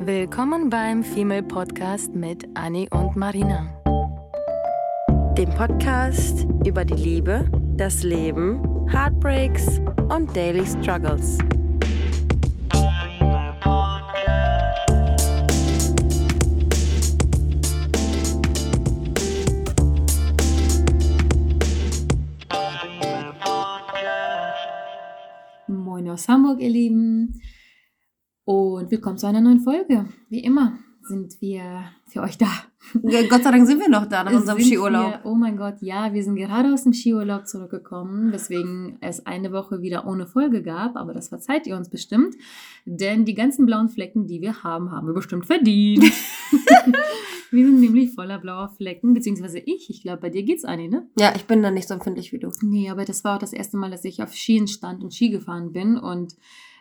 [0.00, 3.66] Willkommen beim Female Podcast mit Annie und Marina.
[5.36, 11.38] Dem Podcast über die Liebe, das Leben, Heartbreaks und Daily Struggles.
[25.66, 27.42] Moin aus Hamburg, ihr Lieben.
[28.48, 30.06] Und willkommen zu einer neuen Folge.
[30.30, 32.48] Wie immer sind wir für euch da.
[32.94, 35.12] Gott sei Dank sind wir noch da nach unserem Sind Skiurlaub.
[35.12, 39.52] Wir, oh mein Gott, ja, wir sind gerade aus dem Skiurlaub zurückgekommen, weswegen es eine
[39.52, 42.36] Woche wieder ohne Folge gab, aber das verzeiht ihr uns bestimmt,
[42.86, 46.04] denn die ganzen blauen Flecken, die wir haben, haben wir bestimmt verdient.
[47.50, 49.90] wir sind nämlich voller blauer Flecken, beziehungsweise ich.
[49.90, 51.06] Ich glaube, bei dir geht's, Anni, ne?
[51.18, 52.48] Ja, ich bin da nicht so empfindlich wie du.
[52.62, 55.28] Nee, aber das war auch das erste Mal, dass ich auf Skien stand und Ski
[55.28, 56.34] gefahren bin und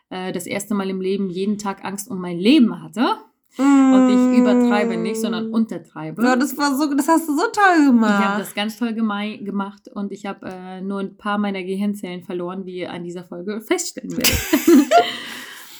[0.10, 3.18] äh, das erste Mal im Leben jeden Tag Angst um mein Leben hatte.
[3.60, 6.24] Und ich übertreibe nicht, sondern untertreibe.
[6.24, 8.20] Ja, das war so, das hast du so toll gemacht.
[8.20, 12.22] Ich habe das ganz toll gemacht und ich habe äh, nur ein paar meiner Gehirnzellen
[12.22, 14.92] verloren, wie ihr an dieser Folge feststellen werdet.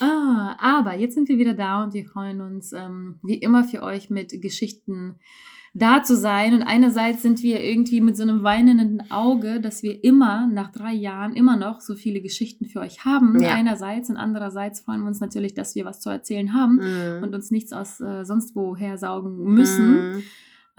[0.00, 3.84] ah, aber jetzt sind wir wieder da und wir freuen uns ähm, wie immer für
[3.84, 5.20] euch mit Geschichten
[5.74, 6.54] da zu sein.
[6.54, 10.92] Und einerseits sind wir irgendwie mit so einem weinenden Auge, dass wir immer nach drei
[10.92, 13.40] Jahren immer noch so viele Geschichten für euch haben.
[13.40, 13.54] Ja.
[13.54, 17.22] Einerseits und andererseits freuen wir uns natürlich, dass wir was zu erzählen haben Mhm.
[17.22, 20.12] und uns nichts aus äh, sonst woher saugen müssen.
[20.16, 20.22] Mhm.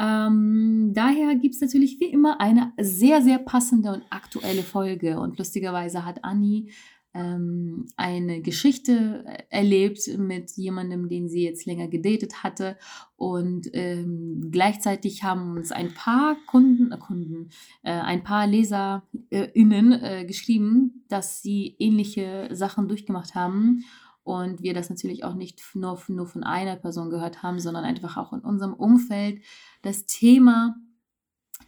[0.01, 5.19] Ähm, daher gibt es natürlich wie immer eine sehr, sehr passende und aktuelle Folge.
[5.19, 6.69] Und lustigerweise hat Anni
[7.13, 12.77] ähm, eine Geschichte äh, erlebt mit jemandem, den sie jetzt länger gedatet hatte.
[13.15, 17.49] Und ähm, gleichzeitig haben uns ein paar Kunden, äh, Kunden
[17.83, 23.83] äh, ein paar LeserInnen äh, geschrieben, dass sie ähnliche Sachen durchgemacht haben.
[24.23, 28.17] Und wir das natürlich auch nicht nur, nur von einer Person gehört haben, sondern einfach
[28.17, 29.41] auch in unserem Umfeld
[29.81, 30.75] das Thema,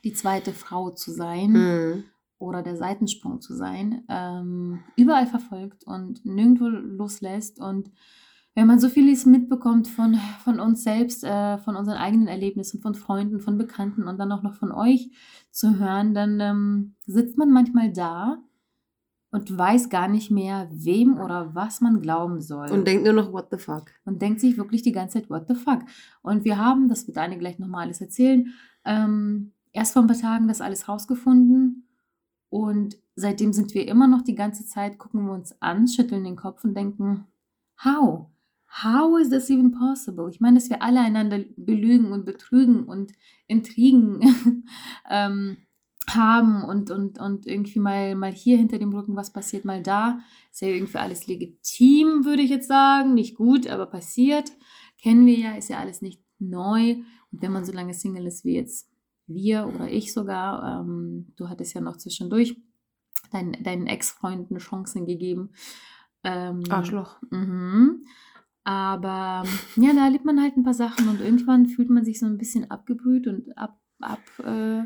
[0.03, 2.03] die zweite Frau zu sein Mhm.
[2.41, 7.59] Oder der Seitensprung zu sein, ähm, überall verfolgt und nirgendwo loslässt.
[7.59, 7.91] Und
[8.55, 12.95] wenn man so vieles mitbekommt von, von uns selbst, äh, von unseren eigenen Erlebnissen, von
[12.95, 15.11] Freunden, von Bekannten und dann auch noch von euch
[15.51, 18.43] zu hören, dann ähm, sitzt man manchmal da
[19.31, 23.31] und weiß gar nicht mehr, wem oder was man glauben soll Und denkt nur noch,
[23.31, 23.85] what the fuck.
[24.03, 25.83] und denkt sich wirklich die ganze Zeit, what the fuck.
[26.21, 28.47] Und wir haben, das wird Anne gleich nochmal alles erzählen,
[28.83, 31.87] ähm, erst vor ein paar Tagen das alles rausgefunden
[32.51, 36.35] und seitdem sind wir immer noch die ganze Zeit, gucken wir uns an, schütteln den
[36.35, 37.25] Kopf und denken,
[37.83, 38.27] how?
[38.83, 40.29] How is this even possible?
[40.29, 43.13] Ich meine, dass wir alle einander belügen und betrügen und
[43.47, 44.65] Intrigen
[45.09, 45.57] ähm,
[46.09, 50.19] haben und, und, und irgendwie mal, mal hier hinter dem Rücken was passiert, mal da.
[50.51, 53.13] Ist ja irgendwie alles legitim, würde ich jetzt sagen.
[53.13, 54.51] Nicht gut, aber passiert.
[55.01, 56.95] Kennen wir ja, ist ja alles nicht neu.
[57.31, 58.90] Und wenn man so lange Single ist wie jetzt
[59.33, 62.57] wir oder ich sogar, ähm, du hattest ja noch zwischendurch
[63.31, 65.51] dein, deinen Ex-Freunden Chancen gegeben.
[66.23, 67.17] Ähm, Arschloch.
[67.31, 68.03] Mhm.
[68.63, 69.43] Aber
[69.75, 72.37] ja, da erlebt man halt ein paar Sachen und irgendwann fühlt man sich so ein
[72.37, 74.83] bisschen abgebrüht und ab, ab, äh,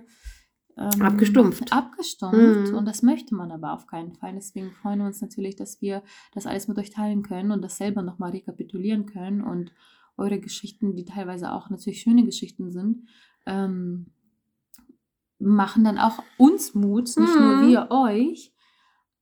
[0.77, 1.72] ähm, Abgestumpft.
[1.72, 2.72] Abgestumpft.
[2.72, 2.77] Mhm.
[2.77, 4.33] Und das möchte man aber auf keinen Fall.
[4.33, 7.77] Deswegen freuen wir uns natürlich, dass wir das alles mit euch teilen können und das
[7.77, 9.72] selber nochmal rekapitulieren können und
[10.17, 13.07] eure Geschichten, die teilweise auch natürlich schöne Geschichten sind,
[13.45, 14.07] ähm,
[15.40, 17.62] machen dann auch uns Mut, nicht nur Mhm.
[17.62, 18.51] wir euch.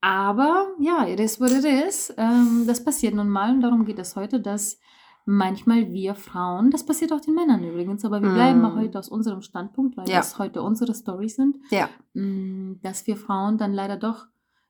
[0.02, 2.14] Aber ja, it is what it is.
[2.18, 4.78] Ähm, das passiert nun mal und darum geht es heute, dass
[5.26, 8.34] manchmal wir Frauen, das passiert auch den Männern übrigens, aber wir Mhm.
[8.34, 10.18] bleiben auch heute aus unserem Standpunkt, weil Ja.
[10.18, 11.90] das heute unsere Storys sind, Ja.
[12.14, 14.26] mh, dass wir Frauen dann leider doch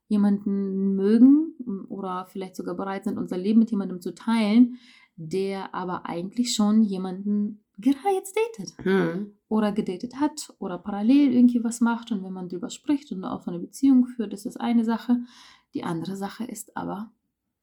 [0.08, 4.78] jemanden mögen mh, oder vielleicht sogar bereit sind, unser Leben mit jemandem zu teilen,
[5.16, 9.34] der aber eigentlich schon jemanden gerade jetzt datet Mhm.
[9.50, 13.34] oder gedatet hat oder parallel irgendwie was macht und wenn man drüber spricht und eine
[13.34, 15.18] offene Beziehung führt, ist das eine Sache.
[15.74, 17.12] Die andere Sache ist aber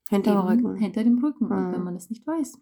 [0.09, 0.77] Hinter dem Rücken.
[0.77, 1.73] hinter dem Rücken und Mhm.
[1.73, 2.59] wenn man es nicht weiß.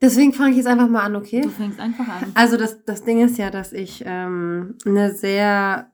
[0.00, 1.40] Deswegen fange ich jetzt einfach mal an, okay?
[1.40, 2.32] Du fängst einfach an.
[2.34, 5.90] Also das, das Ding ist ja, dass ich ähm, eine sehr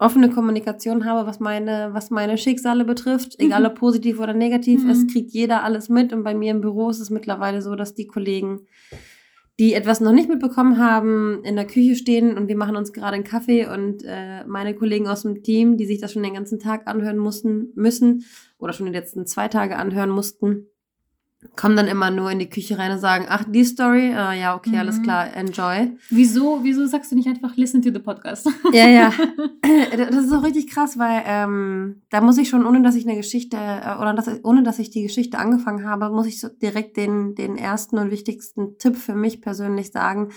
[0.00, 3.36] offene Kommunikation habe, was meine, was meine Schicksale betrifft.
[3.38, 3.66] Egal Mhm.
[3.66, 4.90] ob positiv oder negativ, Mhm.
[4.90, 6.12] es kriegt jeder alles mit.
[6.12, 8.66] Und bei mir im Büro ist es mittlerweile so, dass die Kollegen,
[9.60, 13.14] die etwas noch nicht mitbekommen haben, in der Küche stehen und wir machen uns gerade
[13.14, 16.58] einen Kaffee und äh, meine Kollegen aus dem Team, die sich das schon den ganzen
[16.58, 18.24] Tag anhören mussten, müssen
[18.58, 20.66] oder schon die letzten zwei Tage anhören mussten,
[21.56, 24.54] kommen dann immer nur in die Küche rein und sagen, ach, die Story, ah, ja,
[24.56, 25.02] okay, alles Mhm.
[25.02, 25.96] klar, enjoy.
[26.10, 28.48] Wieso, wieso sagst du nicht einfach listen to the podcast?
[28.72, 29.12] Ja, ja.
[29.96, 33.16] Das ist auch richtig krass, weil ähm, da muss ich schon, ohne dass ich eine
[33.16, 36.96] Geschichte, äh, oder dass, ohne dass ich die Geschichte angefangen habe, muss ich so direkt
[36.96, 40.30] den, den ersten und wichtigsten Tipp für mich persönlich sagen.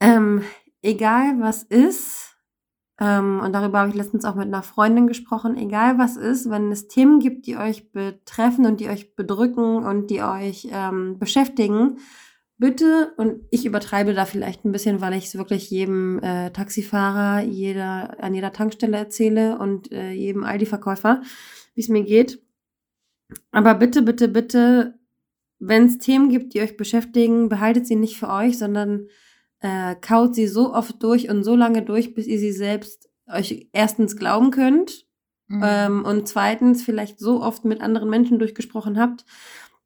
[0.00, 0.42] Ähm,
[0.82, 2.35] egal was ist,
[2.98, 6.72] ähm, und darüber habe ich letztens auch mit einer Freundin gesprochen, egal was ist, wenn
[6.72, 11.98] es Themen gibt, die euch betreffen und die euch bedrücken und die euch ähm, beschäftigen,
[12.58, 17.42] bitte, und ich übertreibe da vielleicht ein bisschen, weil ich es wirklich jedem äh, Taxifahrer,
[17.42, 21.20] jeder, an jeder Tankstelle erzähle und äh, jedem Aldi-Verkäufer,
[21.74, 22.42] wie es mir geht.
[23.50, 24.98] Aber bitte, bitte, bitte,
[25.58, 29.08] wenn es Themen gibt, die euch beschäftigen, behaltet sie nicht für euch, sondern
[29.60, 33.68] äh, kaut sie so oft durch und so lange durch, bis ihr sie selbst euch
[33.72, 35.06] erstens glauben könnt
[35.48, 35.62] Mhm.
[35.64, 39.24] ähm, und zweitens vielleicht so oft mit anderen Menschen durchgesprochen habt,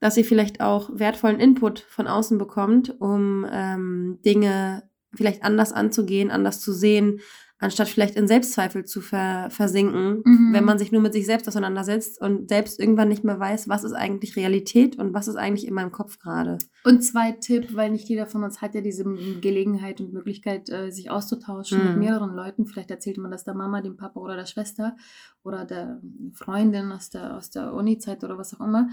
[0.01, 6.31] dass ihr vielleicht auch wertvollen Input von außen bekommt, um ähm, Dinge vielleicht anders anzugehen,
[6.31, 7.21] anders zu sehen,
[7.61, 10.53] anstatt vielleicht in Selbstzweifel zu ver versinken, Mhm.
[10.53, 13.85] wenn man sich nur mit sich selbst auseinandersetzt und selbst irgendwann nicht mehr weiß, was
[13.85, 16.59] ist eigentlich Realität und was ist eigentlich in meinem Kopf gerade.
[16.85, 19.05] Und zwei Tipp, weil nicht jeder von uns hat ja diese
[19.41, 21.99] Gelegenheit und Möglichkeit, äh, sich auszutauschen mit Mhm.
[22.01, 22.67] mehreren Leuten.
[22.67, 24.97] Vielleicht erzählt man das der Mama, dem Papa oder der Schwester
[25.43, 26.01] oder der
[26.35, 28.89] Freundin aus der, aus der Uni-Zeit oder was auch immer.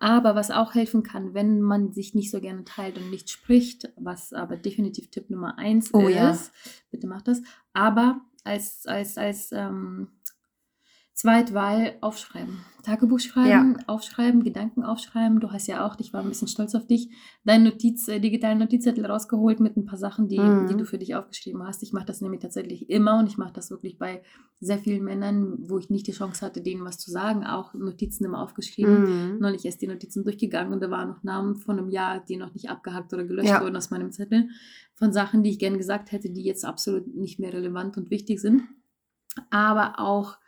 [0.00, 3.92] Aber was auch helfen kann, wenn man sich nicht so gerne teilt und nicht spricht,
[3.96, 6.40] was aber definitiv Tipp Nummer eins Oh ist, ja.
[6.90, 7.42] bitte macht das,
[7.74, 10.08] aber als, als, als ähm,
[11.24, 12.64] Zweitwahl aufschreiben.
[12.82, 15.38] Tagebuch schreiben, aufschreiben, Gedanken aufschreiben.
[15.38, 17.10] Du hast ja auch, ich war ein bisschen stolz auf dich,
[17.44, 20.66] deinen Notiz, äh, digitalen Notizzettel rausgeholt mit ein paar Sachen, die, Mhm.
[20.66, 21.82] die du für dich aufgeschrieben hast.
[21.82, 24.22] Ich mache das nämlich tatsächlich immer und ich mache das wirklich bei
[24.60, 28.24] sehr vielen Männern, wo ich nicht die Chance hatte, denen was zu sagen, auch Notizen
[28.24, 29.32] immer aufgeschrieben.
[29.34, 29.38] Mhm.
[29.40, 32.54] Neulich erst die Notizen durchgegangen und da waren noch Namen von einem Jahr, die noch
[32.54, 33.60] nicht abgehackt oder gelöscht Ja.
[33.60, 34.48] wurden aus meinem Zettel,
[34.94, 38.40] von Sachen, die ich gerne gesagt hätte, die jetzt absolut nicht mehr relevant und wichtig
[38.40, 38.62] sind.
[39.50, 40.38] Aber auch,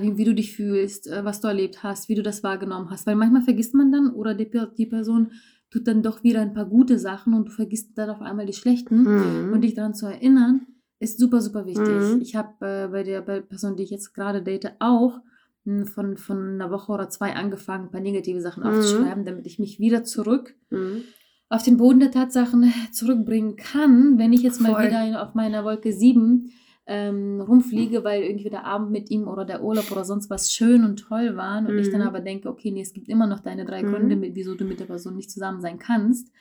[0.00, 3.06] wie, wie du dich fühlst, äh, was du erlebt hast, wie du das wahrgenommen hast.
[3.06, 5.32] Weil manchmal vergisst man dann oder die, die Person
[5.70, 8.52] tut dann doch wieder ein paar gute Sachen und du vergisst dann auf einmal die
[8.52, 9.02] schlechten.
[9.46, 9.52] Mhm.
[9.52, 10.66] Und dich daran zu erinnern,
[11.00, 12.00] ist super, super wichtig.
[12.00, 12.20] Mhm.
[12.20, 15.20] Ich habe äh, bei der bei Person, die ich jetzt gerade date, auch
[15.64, 18.68] mh, von, von einer Woche oder zwei angefangen, ein paar negative Sachen Mhm.
[18.68, 21.02] aufzuschreiben, damit ich mich wieder zurück Mhm.
[21.48, 24.86] auf den Boden der Tatsachen zurückbringen kann, wenn ich jetzt mal Voll.
[24.86, 26.50] wieder in, auf meiner Wolke 7
[26.86, 30.84] ähm, rumfliege, weil irgendwie der Abend mit ihm oder der Urlaub oder sonst was schön
[30.84, 32.06] und toll waren und ich dann Mhm.
[32.08, 33.86] aber denke, okay, nee, es gibt immer noch deine drei Mhm.
[33.92, 36.32] Gründe, mit, wieso du mit der Person nicht zusammen sein kannst,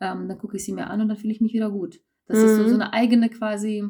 [0.00, 2.00] ähm, dann gucke ich sie mir an und dann fühle ich mich wieder gut.
[2.26, 2.68] Das ist so, Mhm.
[2.68, 3.84] so eine eigene quasi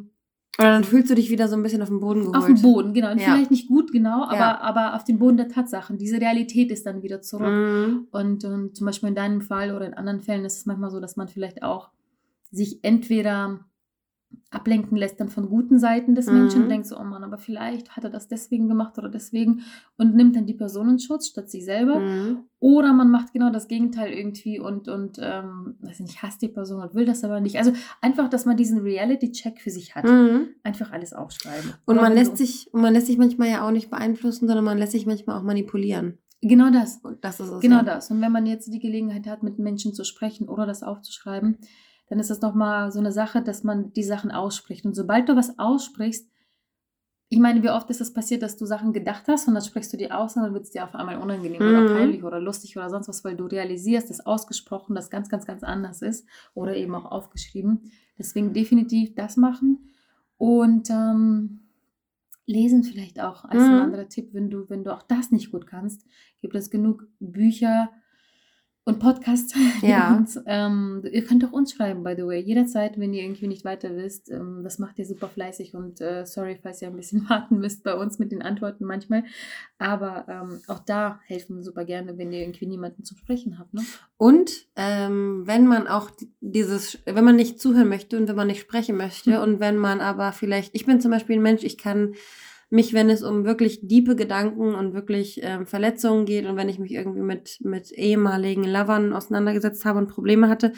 [0.58, 2.36] Oder dann fühlst du dich wieder so ein bisschen auf den Boden geholt.
[2.36, 3.12] auf dem Boden, genau.
[3.12, 3.32] Und Ja.
[3.32, 4.60] Vielleicht nicht gut, genau, aber, Ja.
[4.60, 5.96] aber auf dem Boden der Tatsachen.
[5.96, 7.48] Diese Realität ist dann wieder zurück.
[7.48, 8.08] Mhm.
[8.10, 10.98] Und, und zum Beispiel in deinem Fall oder in anderen Fällen ist es manchmal so,
[11.00, 11.90] dass man vielleicht auch
[12.50, 13.60] sich entweder
[14.50, 16.62] ablenken lässt dann von guten Seiten des Menschen Mhm.
[16.64, 19.62] und denkt so, oh Mann, aber vielleicht hat er das deswegen gemacht oder deswegen
[19.96, 22.00] und nimmt dann die Person in Schutz statt sich selber.
[22.00, 22.38] Mhm.
[22.58, 26.82] Oder man macht genau das Gegenteil irgendwie und, und ähm, weiß nicht, hasst die Person
[26.82, 27.58] und will das aber nicht.
[27.58, 30.04] Also einfach, dass man diesen Reality-Check für sich hat.
[30.04, 30.48] Mhm.
[30.64, 31.74] Einfach alles aufschreiben.
[31.86, 34.64] Und Oder man lässt sich, und man lässt sich manchmal ja auch nicht beeinflussen, sondern
[34.64, 36.18] man lässt sich manchmal auch manipulieren.
[36.42, 37.00] Genau das.
[37.02, 37.60] Und das ist es.
[37.60, 37.82] Genau ja.
[37.82, 38.10] das.
[38.10, 41.58] Und wenn man jetzt die Gelegenheit hat, mit Menschen zu sprechen oder das aufzuschreiben,
[42.10, 44.84] dann ist das nochmal so eine Sache, dass man die Sachen ausspricht.
[44.84, 46.28] Und sobald du was aussprichst,
[47.32, 49.92] ich meine, wie oft ist es passiert, dass du Sachen gedacht hast und dann sprichst
[49.92, 51.86] du die aus und dann wird es dir auf einmal unangenehm oder Mhm.
[51.86, 55.62] peinlich oder lustig oder sonst was, weil du realisierst, dass ausgesprochen das ganz, ganz, ganz
[55.62, 57.92] anders ist oder eben auch aufgeschrieben.
[58.18, 59.90] Deswegen definitiv das machen
[60.38, 61.60] und ähm,
[62.46, 63.80] lesen vielleicht auch als ein Mhm.
[63.80, 66.06] anderer Tipp, wenn du, wenn du auch das nicht gut kannst,
[66.40, 67.90] gibt es genug Bücher
[68.84, 69.54] und Podcasts.
[69.82, 70.16] Ja.
[70.16, 72.40] Und, ähm, ihr könnt auch uns schreiben, by the way.
[72.40, 74.30] Jederzeit, wenn ihr irgendwie nicht weiter wisst.
[74.30, 77.82] Ähm, das macht ihr super fleißig und äh, sorry, falls ihr ein bisschen warten müsst
[77.84, 79.24] bei uns mit den Antworten manchmal.
[79.78, 83.72] Aber ähm, auch da helfen wir super gerne, wenn ihr irgendwie niemanden zum Sprechen habt.
[83.72, 83.82] Ne?
[84.18, 88.48] Und ähm, wenn man auch di- dieses, wenn man nicht zuhören möchte und wenn man
[88.48, 89.36] nicht sprechen möchte Mhm.
[89.42, 92.14] und wenn man aber vielleicht, ich bin zum Beispiel ein Mensch, ich kann
[92.70, 96.78] mich, wenn es um wirklich diepe Gedanken und wirklich ähm, Verletzungen geht und wenn ich
[96.78, 100.72] mich irgendwie mit, mit ehemaligen Lovern auseinandergesetzt habe und Probleme hatte,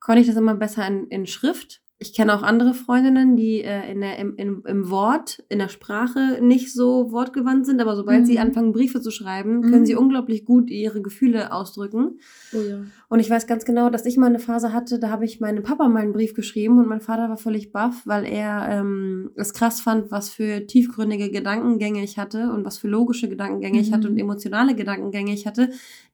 [0.00, 1.82] konnte ich das immer besser in, in Schrift.
[1.98, 5.68] Ich kenne auch andere Freundinnen, die äh, in der, im, im, im Wort, in der
[5.68, 8.26] Sprache nicht so wortgewandt sind, aber sobald Mhm.
[8.26, 9.86] sie anfangen, Briefe zu schreiben, können Mhm.
[9.86, 12.18] sie unglaublich gut ihre Gefühle ausdrücken.
[12.52, 12.80] Oh ja.
[13.08, 15.62] Und ich weiß ganz genau, dass ich mal eine Phase hatte, da habe ich meinem
[15.62, 19.54] Papa mal einen Brief geschrieben und mein Vater war völlig baff, weil er ähm, es
[19.54, 24.08] krass fand, was für tiefgründige Gedankengänge ich hatte und was für logische Gedankengänge ich hatte
[24.08, 24.14] Mhm.
[24.14, 25.70] und emotionale Gedankengänge ich hatte,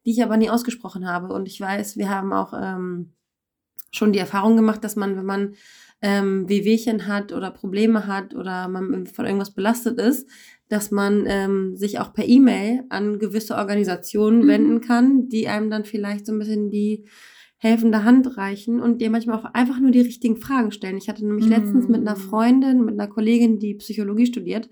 [0.07, 1.35] die ich aber nie ausgesprochen habe.
[1.35, 3.11] Und ich weiß, wir haben auch ähm,
[3.93, 5.55] schon die Erfahrung gemacht, dass man, wenn man
[6.01, 10.29] ähm, Wehwehchen hat oder Probleme hat oder man von irgendwas belastet ist,
[10.69, 14.49] dass man ähm, sich auch per E-Mail an gewisse Organisationen Mhm.
[14.49, 17.05] wenden kann, die einem dann vielleicht so ein bisschen die
[17.59, 20.97] helfende Hand reichen und dir manchmal auch einfach nur die richtigen Fragen stellen.
[20.97, 22.21] Ich hatte nämlich letztens mit einer Mhm.
[22.21, 24.69] Freundin, mit einer Kollegin, die Psychologie studiert,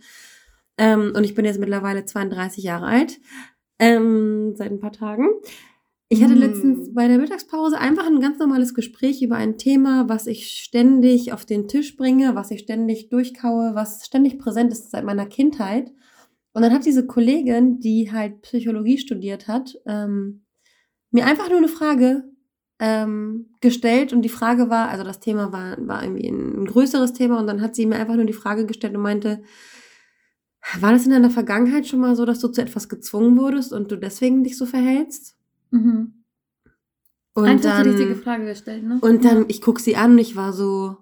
[0.79, 3.21] ähm, und ich bin jetzt mittlerweile 32 Jahre alt,
[3.79, 5.29] ähm, seit ein paar Tagen.
[6.13, 6.39] Ich hatte Mm.
[6.39, 11.33] letztens bei der Mittagspause einfach ein ganz normales Gespräch über ein Thema, was ich ständig
[11.33, 15.93] auf den Tisch bringe, was ich ständig durchkaue, was ständig präsent ist seit meiner Kindheit.
[16.53, 20.43] Und dann hat diese Kollegin, die halt Psychologie studiert hat, ähm,
[21.13, 22.25] mir einfach nur eine Frage
[22.81, 27.13] ähm, gestellt und die Frage war, also das Thema war, war irgendwie ein, ein größeres
[27.13, 29.45] Thema und dann hat sie mir einfach nur die Frage gestellt und meinte,
[30.81, 33.93] war das in deiner Vergangenheit schon mal so, dass du zu etwas gezwungen wurdest und
[33.93, 35.40] du deswegen dich so verhältst?
[35.71, 36.25] Mhm.
[37.35, 38.99] Und Einfach dann, die richtige Frage gestellt, ne?
[39.01, 39.45] Und dann, Ja.
[39.49, 40.97] ich gucke sie an und ich war so,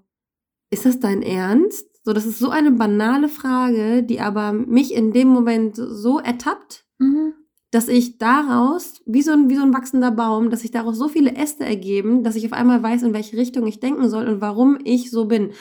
[0.71, 1.87] ist das dein Ernst?
[2.05, 6.87] So, das ist so eine banale Frage, die aber mich in dem Moment so ertappt,
[6.99, 7.33] Mhm.
[7.71, 11.09] dass ich daraus, wie so, ein, wie so ein wachsender Baum, dass sich daraus so
[11.09, 14.41] viele Äste ergeben, dass ich auf einmal weiß, in welche Richtung ich denken soll und
[14.41, 15.53] warum ich so bin.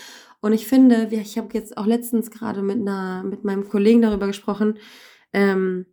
[0.41, 4.27] Und ich finde, ich habe jetzt auch letztens gerade mit einer, mit meinem Kollegen darüber
[4.27, 4.77] gesprochen,
[5.33, 5.85] ähm,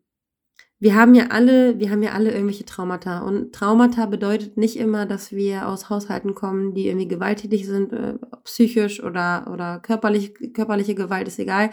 [0.84, 3.20] wir haben ja alle, wir haben ja alle irgendwelche Traumata.
[3.20, 8.18] Und Traumata bedeutet nicht immer, dass wir aus Haushalten kommen, die irgendwie gewalttätig sind, äh,
[8.44, 11.70] psychisch oder, oder körperlich, körperliche Gewalt ist egal.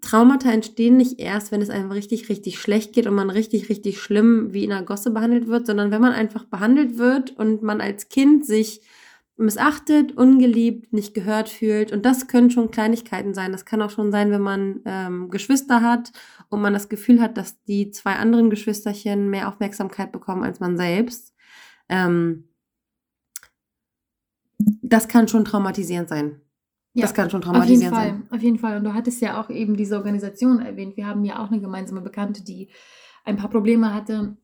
[0.00, 4.00] Traumata entstehen nicht erst, wenn es einem richtig, richtig schlecht geht und man richtig, richtig
[4.00, 7.80] schlimm wie in einer Gosse behandelt wird, sondern wenn man einfach behandelt wird und man
[7.80, 8.80] als Kind sich
[9.36, 11.92] missachtet, ungeliebt, nicht gehört fühlt.
[11.92, 13.52] Und das können schon Kleinigkeiten sein.
[13.52, 16.10] Das kann auch schon sein, wenn man ähm, Geschwister hat
[16.48, 20.76] und man das Gefühl hat, dass die zwei anderen Geschwisterchen mehr Aufmerksamkeit bekommen als man
[20.76, 21.34] selbst.
[21.88, 22.48] Ähm,
[24.58, 26.40] das kann schon traumatisierend sein.
[26.94, 28.26] Das kann schon Auf jeden traumatisierend Fall, sein.
[28.30, 28.76] auf jeden Fall.
[28.78, 30.96] Und du hattest ja auch eben diese Organisation erwähnt.
[30.96, 32.70] Wir haben ja auch eine gemeinsame Bekannte, die
[33.24, 34.36] ein paar Probleme hatte,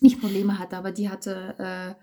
[0.00, 1.94] nicht Probleme hatte, aber die hatte äh,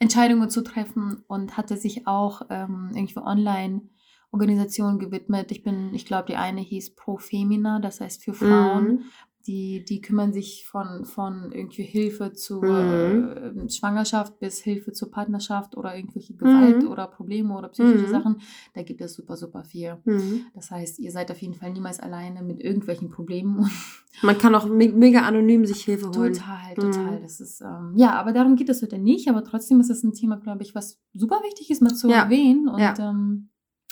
[0.00, 3.88] Entscheidungen zu treffen und hatte sich auch ähm, irgendwie online
[4.30, 5.50] Organisationen gewidmet.
[5.52, 8.84] Ich bin, ich glaube, die eine hieß Pro Femina, das heißt für Frauen.
[8.88, 9.02] Mhm.
[9.46, 13.64] Die, die kümmern sich von, von irgendwie Hilfe zur Mhm.
[13.66, 16.88] äh, Schwangerschaft bis Hilfe zur Partnerschaft oder irgendwelche Gewalt Mhm.
[16.90, 18.10] oder Probleme oder psychische Mhm.
[18.10, 18.40] Sachen.
[18.74, 19.96] Da gibt es super, super viel.
[20.04, 20.42] Mhm.
[20.54, 23.70] Das heißt, ihr seid auf jeden Fall niemals alleine mit irgendwelchen Problemen.
[24.22, 26.34] Man kann auch me mega anonym sich Hilfe holen.
[26.34, 27.18] total, total.
[27.18, 27.22] Mhm.
[27.22, 29.28] Das ist, ähm, ja, aber darum geht es heute nicht.
[29.30, 32.24] Aber trotzdem ist es ein Thema, glaube ich, was super wichtig ist, mal zu Ja.
[32.24, 32.68] erwähnen.
[32.68, 32.94] Und Ja.
[32.98, 33.48] ähm,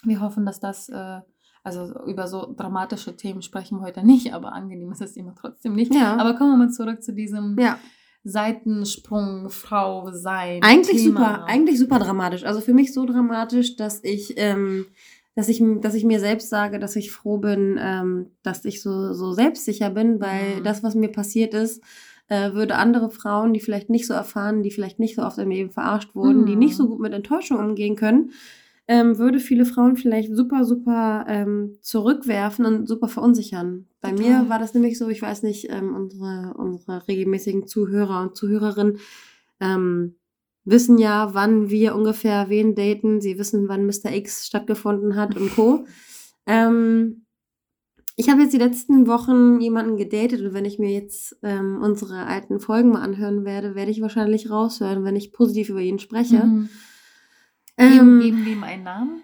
[0.07, 1.21] wir hoffen, dass das, äh,
[1.65, 5.75] also über so dramatische Themen sprechen wir heute nicht, aber angenehm ist das Thema trotzdem
[5.75, 5.95] nicht.
[5.95, 6.17] Ja.
[6.17, 7.79] Aber kommen wir mal zurück zu diesem Ja,
[8.25, 10.63] Seitensprung, Frau sein.
[10.63, 11.21] eigentlich Thema.
[11.21, 12.45] super, eigentlich super dramatisch.
[12.45, 14.87] Also für mich so dramatisch, dass ich, ähm,
[15.35, 19.13] dass ich, dass ich mir selbst sage, dass ich froh bin, ähm, dass ich so,
[19.13, 20.65] so selbstsicher bin, weil Mhm.
[20.65, 21.83] das, was mir passiert ist,
[22.29, 25.51] äh, würde andere Frauen, die vielleicht nicht so erfahren, die vielleicht nicht so oft im
[25.51, 26.59] Leben verarscht wurden, die Mhm.
[26.61, 28.31] nicht so gut mit Enttäuschung umgehen können,
[28.89, 33.87] ähm, würde viele Frauen vielleicht super, super ähm, zurückwerfen und super verunsichern.
[34.01, 34.43] Bei Total.
[34.43, 38.99] mir war das nämlich so, ich weiß nicht, ähm, unsere, unsere regelmäßigen Zuhörer und Zuhörerinnen
[39.61, 40.15] ähm,
[40.65, 43.21] wissen ja, wann wir ungefähr wen daten.
[43.21, 44.15] Sie wissen, wann Mr.
[44.15, 45.85] X stattgefunden hat und Co.
[46.47, 47.27] ähm,
[48.15, 52.27] ich habe jetzt die letzten Wochen jemanden gedatet und wenn ich mir jetzt ähm, unsere
[52.27, 56.45] alten Folgen mal anhören werde, werde ich wahrscheinlich raushören, wenn ich positiv über ihn spreche.
[56.45, 56.69] Mhm.
[57.79, 59.23] Ähm, Geben, ihm einen Namen?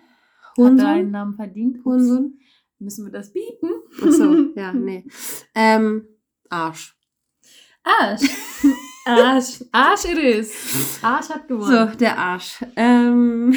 [0.59, 1.79] Hat er einen Namen verdient?
[1.79, 1.85] Ups.
[1.87, 2.39] Hurensohn?
[2.79, 3.69] Müssen wir das bieten?
[4.03, 5.05] Achso, ja, nee.
[5.55, 6.07] Ähm,
[6.51, 6.97] Arsch.
[7.85, 8.23] Arsch.
[9.07, 9.65] Arsch.
[9.73, 10.99] Arsch it is.
[11.03, 11.91] Arsch hat gewonnen.
[11.91, 12.65] So, der Arsch.
[12.77, 13.55] Ähm,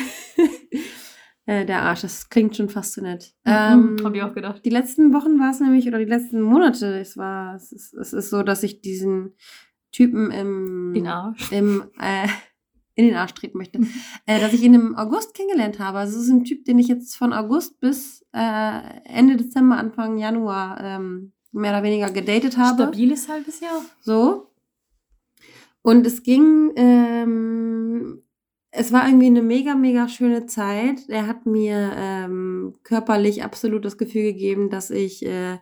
[1.45, 3.33] äh, der Arsch, das klingt schon fast so nett.
[3.45, 4.63] Ähm, Mhm, hab ich auch gedacht.
[4.65, 8.13] Die letzten Wochen war es nämlich, oder die letzten Monate, es war, es ist, es
[8.13, 9.35] ist so, dass ich diesen
[9.91, 11.51] Typen im, Den Arsch.
[11.51, 12.27] im, äh,
[12.95, 13.79] in den Arsch treten möchte,
[14.25, 15.99] äh, dass ich ihn im August kennengelernt habe.
[15.99, 20.17] Also es ist ein Typ, den ich jetzt von August bis äh, Ende Dezember, Anfang
[20.17, 22.83] Januar ähm, mehr oder weniger gedatet habe.
[22.83, 23.81] Stabiles halbes Jahr.
[24.01, 24.51] So.
[25.81, 28.23] Und es ging, ähm,
[28.71, 31.07] es war irgendwie eine mega, mega schöne Zeit.
[31.09, 35.59] Er hat mir ähm, körperlich absolut das Gefühl gegeben, dass ich äh,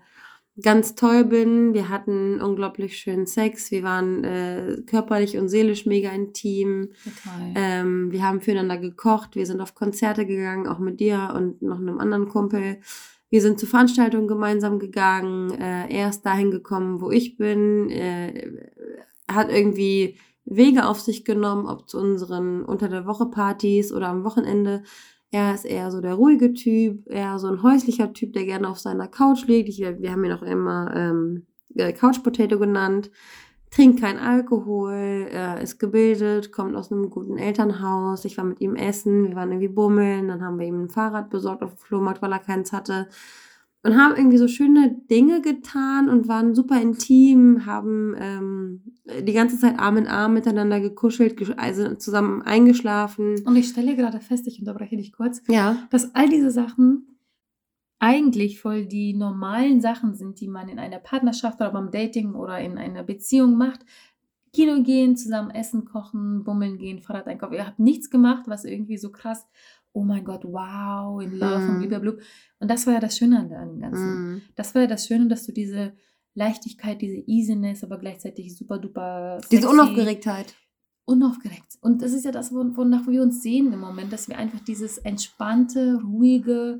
[0.62, 1.74] ganz toll bin.
[1.74, 3.72] Wir hatten unglaublich schönen Sex.
[3.72, 6.89] Wir waren äh, körperlich und seelisch mega intim.
[7.03, 7.53] Total.
[7.55, 9.36] Ähm, wir haben füreinander gekocht.
[9.36, 12.79] Wir sind auf Konzerte gegangen, auch mit dir und noch einem anderen Kumpel.
[13.29, 15.51] Wir sind zu Veranstaltungen gemeinsam gegangen.
[15.51, 17.89] Äh, er ist dahin gekommen, wo ich bin.
[17.89, 18.51] Äh,
[19.27, 24.24] hat irgendwie Wege auf sich genommen, ob zu unseren unter der Woche Partys oder am
[24.24, 24.83] Wochenende.
[25.34, 28.78] Er ist eher so der ruhige Typ, eher so ein häuslicher Typ, der gerne auf
[28.78, 29.68] seiner Couch liegt.
[29.68, 33.10] Ich, wir haben ihn auch immer ähm, äh, Couch Potato genannt.
[33.72, 38.25] Trinkt kein Alkohol, er ist gebildet, kommt aus einem guten Elternhaus.
[38.25, 41.32] Ich war mit ihm essen, wir waren irgendwie bummeln, dann haben wir ihm ein Fahrrad
[41.32, 43.08] besorgt auf dem Flohmarkt, weil er keins hatte
[43.84, 48.82] und haben irgendwie so schöne Dinge getan und waren super intim, haben ähm,
[49.28, 53.44] die ganze Zeit Arm in Arm miteinander gekuschelt, also zusammen eingeschlafen.
[53.46, 55.86] Und ich stelle gerade fest, ich unterbreche dich kurz, Ja.
[55.90, 57.08] dass all diese Sachen
[58.00, 62.60] eigentlich voll die normalen Sachen sind, die man in einer Partnerschaft oder beim Dating oder
[62.60, 63.86] in einer Beziehung macht.
[64.54, 67.56] Kino gehen, zusammen essen, kochen, bummeln gehen, Fahrrad einkaufen.
[67.56, 69.48] Ihr habt nichts gemacht, was irgendwie so krass,
[69.93, 71.75] oh mein Gott, wow, in love Mhm.
[71.83, 72.21] und blablabla.
[72.59, 74.33] Und das war ja das Schöne an dem Ganzen.
[74.33, 74.41] Mhm.
[74.55, 75.93] Das war ja das Schöne, dass du diese
[76.35, 80.55] Leichtigkeit, diese Easiness, aber gleichzeitig super duper Diese sexy, Unaufgeregtheit.
[81.05, 81.77] unaufgeregt.
[81.81, 84.62] Und das ist ja das, won- wonach wir uns sehen im Moment, dass wir einfach
[84.62, 86.79] dieses entspannte, ruhige,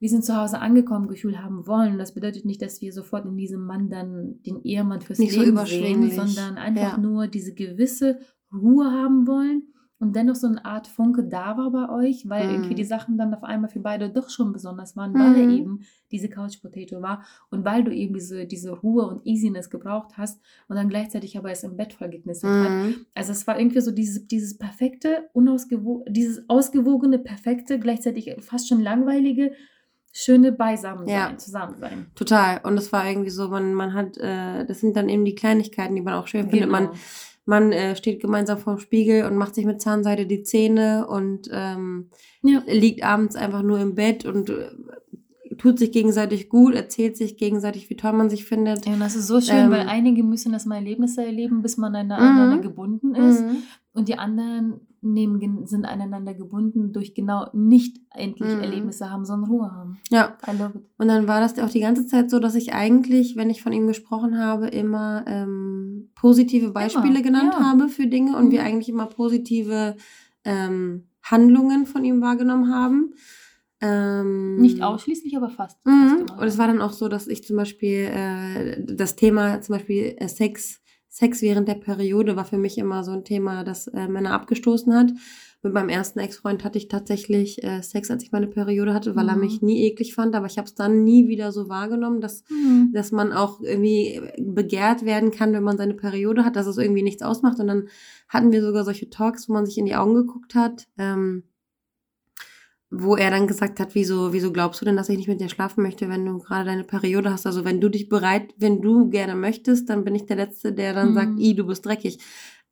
[0.00, 1.92] wir sind zu Hause angekommen Gefühl haben wollen.
[1.92, 5.32] Und das bedeutet nicht, dass wir sofort in diesem Mann dann den Ehemann fürs Nicht
[5.32, 6.14] so Leben überschwänglich.
[6.14, 6.98] sehen, sondern einfach Ja.
[6.98, 8.18] nur diese gewisse
[8.52, 9.72] Ruhe haben wollen.
[10.00, 12.50] Und dennoch so eine Art Funke da war bei euch, weil Mhm.
[12.54, 15.50] irgendwie die Sachen dann auf einmal für beide doch schon besonders waren, weil er Mhm.
[15.50, 20.18] eben diese Couch Potato war und weil du eben diese, diese Ruhe und Easiness gebraucht
[20.18, 22.70] hast und dann gleichzeitig aber es im Bett voll geknistert hat.
[22.70, 23.06] Mhm.
[23.14, 28.80] Also es war irgendwie so dieses, dieses perfekte, unausgewo dieses ausgewogene, perfekte, gleichzeitig fast schon
[28.82, 29.52] langweilige,
[30.12, 31.38] schöne Beisammensein, Ja.
[31.38, 32.06] Zusammensein.
[32.14, 32.60] Total.
[32.64, 35.94] Und es war irgendwie so, man, man hat, äh, das sind dann eben die Kleinigkeiten,
[35.94, 36.68] die man auch schön findet.
[36.70, 36.96] Man, Genau.
[37.46, 42.10] Man äh, steht gemeinsam vorm Spiegel und macht sich mit Zahnseide die Zähne und ähm,
[42.42, 42.62] Ja.
[42.66, 44.70] liegt abends einfach nur im Bett und äh,
[45.58, 48.86] tut sich gegenseitig gut, erzählt sich gegenseitig, wie toll man sich findet.
[48.86, 51.76] Ja, und das ist so schön, Ähm, weil einige müssen das mal Erlebnisse erleben, bis
[51.76, 51.98] man Mhm.
[51.98, 53.42] aneinander gebunden ist.
[53.42, 53.56] Mhm.
[53.92, 54.80] Und die anderen
[55.12, 58.60] nehmen, sind aneinander gebunden durch genau nicht endlich Mhm.
[58.60, 59.98] Erlebnisse haben, sondern Ruhe haben.
[60.10, 60.84] Ja, I love it.
[60.98, 63.72] und dann war das auch die ganze Zeit so, dass ich eigentlich, wenn ich von
[63.72, 67.64] ihm gesprochen habe, immer ähm, positive Beispiele genannt ja.
[67.64, 68.50] habe für Dinge und Mhm.
[68.52, 69.96] wir eigentlich immer positive
[70.44, 73.14] ähm, Handlungen von ihm wahrgenommen haben.
[73.80, 75.78] Ähm, Nicht ausschließlich, aber fast.
[75.82, 76.26] fast Mhm.
[76.28, 79.74] immer, Und es war dann auch so, dass ich zum Beispiel äh, das Thema, zum
[79.76, 80.80] Beispiel äh, Sex,
[81.16, 84.92] Sex während der Periode war für mich immer so ein Thema, das äh, Männer abgestoßen
[84.92, 85.12] hat.
[85.62, 89.28] Mit meinem ersten Ex-Freund hatte ich tatsächlich äh, Sex, als ich meine Periode hatte, weil
[89.28, 89.40] er Mhm.
[89.42, 92.90] mich nie eklig fand, aber ich habe es dann nie wieder so wahrgenommen, dass, Mhm.
[92.92, 97.04] dass man auch irgendwie begehrt werden kann, wenn man seine Periode hat, dass es irgendwie
[97.04, 97.60] nichts ausmacht.
[97.60, 97.88] Und dann
[98.28, 100.88] hatten wir sogar solche Talks, wo man sich in die Augen geguckt hat.
[100.98, 101.44] Ähm,
[102.96, 105.48] wo er dann gesagt hat, wieso, wieso glaubst du denn, dass ich nicht mit dir
[105.48, 107.46] schlafen möchte, wenn du gerade deine Periode hast?
[107.46, 110.94] Also wenn du dich bereit, wenn du gerne möchtest, dann bin ich der Letzte, der
[110.94, 111.14] dann Mhm.
[111.14, 112.18] sagt, i, du bist dreckig.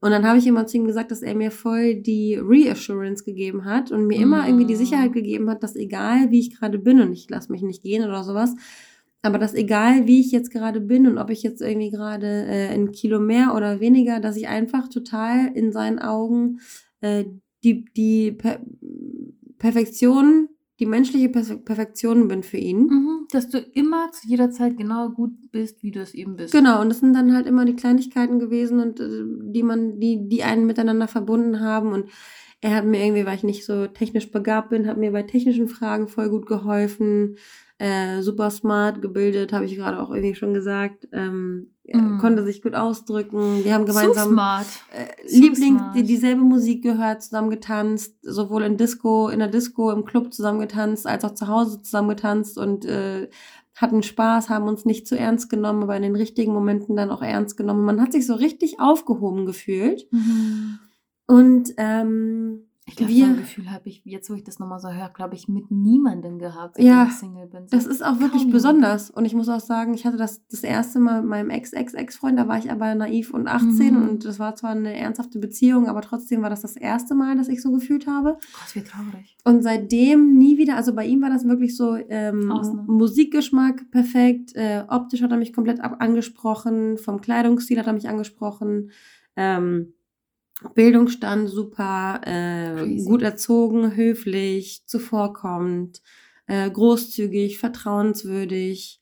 [0.01, 3.65] Und dann habe ich immer zu ihm gesagt, dass er mir voll die Reassurance gegeben
[3.65, 4.79] hat und mir immer irgendwie die Mhm.
[4.79, 8.05] Sicherheit gegeben hat, dass egal wie ich gerade bin und ich lasse mich nicht gehen
[8.05, 8.55] oder sowas,
[9.23, 12.69] aber dass egal wie ich jetzt gerade bin und ob ich jetzt irgendwie gerade äh,
[12.75, 16.59] ein Kilo mehr oder weniger, dass ich einfach total in seinen Augen
[17.01, 17.25] äh,
[17.63, 18.37] die, die
[19.63, 20.49] Perfektion,
[20.81, 22.87] die menschliche Perfe- Perfektion bin für ihn.
[22.87, 23.27] Mhm.
[23.31, 26.53] Dass du immer zu jeder Zeit genau gut bist, wie du es eben bist.
[26.53, 29.23] Genau, und das sind dann halt immer die Kleinigkeiten gewesen und äh,
[29.53, 31.93] die man, die, die einen miteinander verbunden haben.
[31.93, 32.07] Und
[32.61, 35.69] er hat mir irgendwie, weil ich nicht so technisch begabt bin, hat mir bei technischen
[35.69, 37.37] Fragen voll gut geholfen.
[37.83, 41.09] Äh, super smart, gebildet, habe ich gerade auch irgendwie schon gesagt.
[41.13, 42.19] Ähm, er Mm.
[42.19, 43.65] Konnte sich gut ausdrücken.
[43.65, 44.67] Wir haben So gemeinsam smart.
[44.93, 45.97] äh, So Lieblings, smart.
[45.97, 50.61] die, dieselbe Musik gehört, zusammen getanzt, sowohl in Disco, in der Disco, im Club zusammen
[50.61, 53.29] getanzt, als auch zu Hause zusammen getanzt und äh,
[53.75, 57.23] hatten Spaß, haben uns nicht zu ernst genommen, aber in den richtigen Momenten dann auch
[57.23, 57.85] ernst genommen.
[57.85, 60.07] Man hat sich so richtig aufgehoben gefühlt.
[60.13, 60.79] Mhm.
[61.27, 64.91] Und ähm, Ich glaube, so ein Gefühl habe ich, jetzt wo ich das nochmal so
[64.91, 67.69] höre, glaube ich, mit niemandem gehabt, Ja, ich Single bin.
[67.69, 69.09] So das ist auch wirklich besonders.
[69.09, 72.49] Und ich muss auch sagen, ich hatte das das erste Mal mit meinem Ex-Ex-Ex-Freund, da
[72.49, 74.09] war ich aber naiv und 18 Mhm.
[74.09, 77.49] und das war zwar eine ernsthafte Beziehung, aber trotzdem war das das erste Mal, dass
[77.49, 78.31] ich so gefühlt habe.
[78.53, 79.37] Gott, wie traurig.
[79.45, 82.53] Und seitdem nie wieder, also bei ihm war das wirklich so, ähm.
[82.89, 88.09] Musikgeschmack perfekt, äh, optisch hat er mich komplett ab angesprochen, vom Kleidungsstil hat er mich
[88.09, 88.91] angesprochen,
[89.37, 89.95] ähm,
[90.75, 93.05] Bildungsstand super, äh, Crazy.
[93.05, 96.03] gut erzogen, höflich, zuvorkommend,
[96.47, 99.02] äh, großzügig, vertrauenswürdig.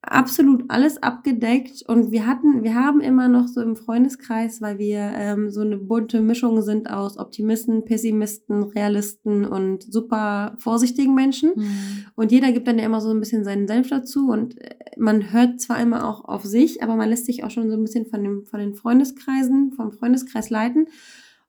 [0.00, 5.10] Absolut alles abgedeckt und wir hatten, wir haben immer noch so im Freundeskreis, weil wir
[5.16, 11.50] ähm, so eine bunte Mischung sind aus Optimisten, Pessimisten, Realisten und super vorsichtigen Menschen.
[11.56, 12.04] Mhm.
[12.14, 15.32] Und jeder gibt dann ja immer so ein bisschen seinen Senf dazu und äh, man
[15.32, 18.06] hört zwar immer auch auf sich, aber man lässt sich auch schon so ein bisschen
[18.06, 20.86] von, dem, von den Freundeskreisen, vom Freundeskreis leiten.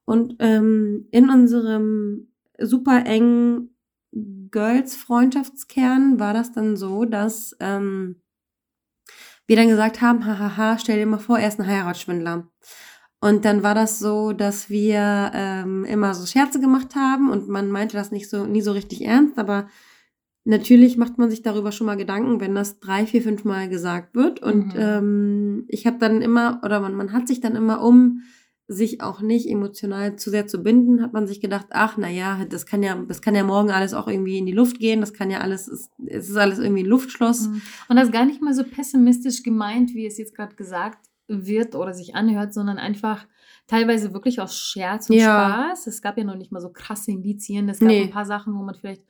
[0.05, 3.75] Und ähm, in unserem super engen
[4.11, 8.15] Girls-Freundschaftskern war das dann so, dass ähm,
[9.49, 12.47] wir dann gesagt haben, hahaha, stell dir mal vor, er ist ein Heiratsschwindler.
[13.19, 17.69] Und dann war das so, dass wir ähm, immer so Scherze gemacht haben und man
[17.69, 19.67] meinte das nicht so, nie so richtig ernst, aber
[20.45, 24.15] natürlich macht man sich darüber schon mal Gedanken, wenn das drei, vier, fünf Mal gesagt
[24.15, 24.41] wird.
[24.41, 24.79] Und Mhm.
[24.79, 28.21] ähm, ich habe dann immer, oder man, man hat sich dann immer, um
[28.71, 32.67] sich auch nicht emotional zu sehr zu binden, hat man sich gedacht, ach, naja, das
[32.67, 35.31] kann ja, das kann ja morgen alles auch irgendwie in die Luft gehen, das kann
[35.31, 35.89] ja alles, es
[36.29, 37.47] ist alles irgendwie ein Luftschloss.
[37.47, 37.61] Mhm.
[37.89, 41.73] Und das ist gar nicht mal so pessimistisch gemeint, wie es jetzt gerade gesagt wird
[41.73, 43.25] oder sich anhört, sondern einfach
[43.65, 45.65] teilweise wirklich aus Scherz und Ja.
[45.71, 45.87] Spaß.
[45.87, 47.69] Es gab ja noch nicht mal so krasse Indizien.
[47.69, 48.03] Es gab Nee.
[48.03, 49.03] ein paar Sachen, wo man vielleicht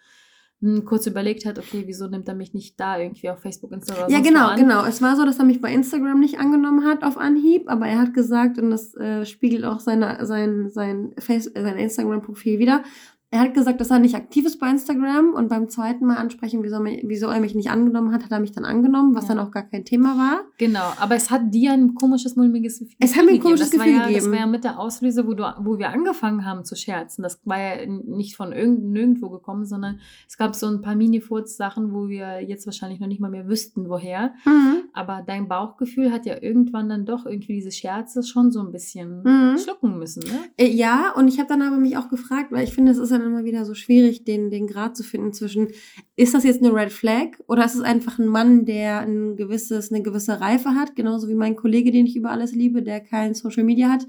[0.86, 4.20] kurz überlegt hat, okay, wieso nimmt er mich nicht da irgendwie auf Facebook, Instagram Ja,
[4.20, 4.86] genau, genau.
[4.86, 8.00] Es war so, dass er mich bei Instagram nicht angenommen hat auf Anhieb, aber er
[8.00, 12.84] hat gesagt, und das äh, spiegelt auch seine, sein, sein, Face, sein Instagram-Profil wieder,
[13.32, 16.64] er hat gesagt, dass er nicht aktiv ist bei Instagram und beim zweiten Mal ansprechen,
[16.64, 19.36] wieso, wieso er mich nicht angenommen hat, hat er mich dann angenommen, was Ja.
[19.36, 20.42] dann auch gar kein Thema war.
[20.58, 23.44] Genau, aber es hat dir ein komisches, mulmiges Gefühl Es hat mir ein gegeben.
[23.44, 24.32] komisches das war Gefühl ja, Das gegeben.
[24.32, 27.22] war ja mit der Auslöser, wo, du, wo wir angefangen haben zu scherzen.
[27.22, 31.94] Das war ja nicht von irgend, nirgendwo gekommen, sondern es gab so ein paar Mini-Furz-Sachen,
[31.94, 34.34] wo wir jetzt wahrscheinlich noch nicht mal mehr wüssten, woher.
[34.46, 34.78] Mhm.
[34.94, 39.22] Aber dein Bauchgefühl hat ja irgendwann dann doch irgendwie diese Scherze schon so ein bisschen
[39.24, 39.58] Mhm.
[39.60, 40.40] schlucken müssen, ne?
[40.58, 43.12] Äh, Ja, und ich habe dann aber mich auch gefragt, weil ich finde, es ist
[43.20, 45.68] dann immer wieder so schwierig, den, den Grad zu finden zwischen,
[46.16, 49.92] ist das jetzt eine Red Flag oder ist es einfach ein Mann, der ein gewisses,
[49.92, 53.34] eine gewisse Reife hat, genauso wie mein Kollege, den ich über alles liebe, der kein
[53.36, 54.08] Social Media hat.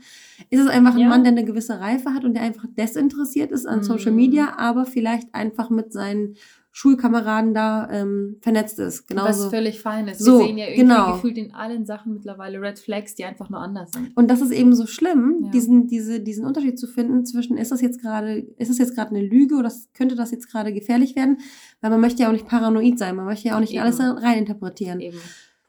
[0.51, 1.09] Ist es einfach ein Ja.
[1.09, 3.85] Mann, der eine gewisse Reife hat und der einfach desinteressiert ist an Mhm.
[3.85, 6.37] Social Media, aber vielleicht einfach mit seinen
[6.73, 9.01] Schulkameraden da ähm, vernetzt ist.
[9.01, 9.51] Was Genauso.
[9.51, 10.21] völlig fein ist.
[10.21, 11.13] So, wir sehen ja irgendwie genau.
[11.15, 14.17] gefühlt in allen Sachen mittlerweile Red Flags, die einfach nur anders sind.
[14.17, 15.51] Und das ist eben so schlimm, Ja.
[15.51, 19.11] diesen, diese, diesen Unterschied zu finden zwischen, ist das jetzt gerade, ist das jetzt gerade
[19.11, 21.39] eine Lüge oder könnte das jetzt gerade gefährlich werden?
[21.81, 23.83] Weil man möchte ja auch nicht paranoid sein, man möchte ja auch nicht Eben.
[23.83, 25.01] alles reininterpretieren.
[25.01, 25.19] Eben.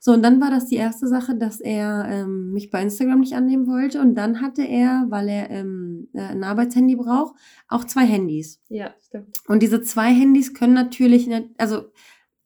[0.03, 3.33] So, und dann war das die erste Sache, dass er ähm, mich bei Instagram nicht
[3.33, 4.01] annehmen wollte.
[4.01, 7.35] Und dann hatte er, weil er ähm, äh, ein Arbeitshandy braucht,
[7.67, 8.61] auch zwei Handys.
[8.69, 9.37] Ja, stimmt.
[9.47, 11.83] Und diese zwei Handys können natürlich, also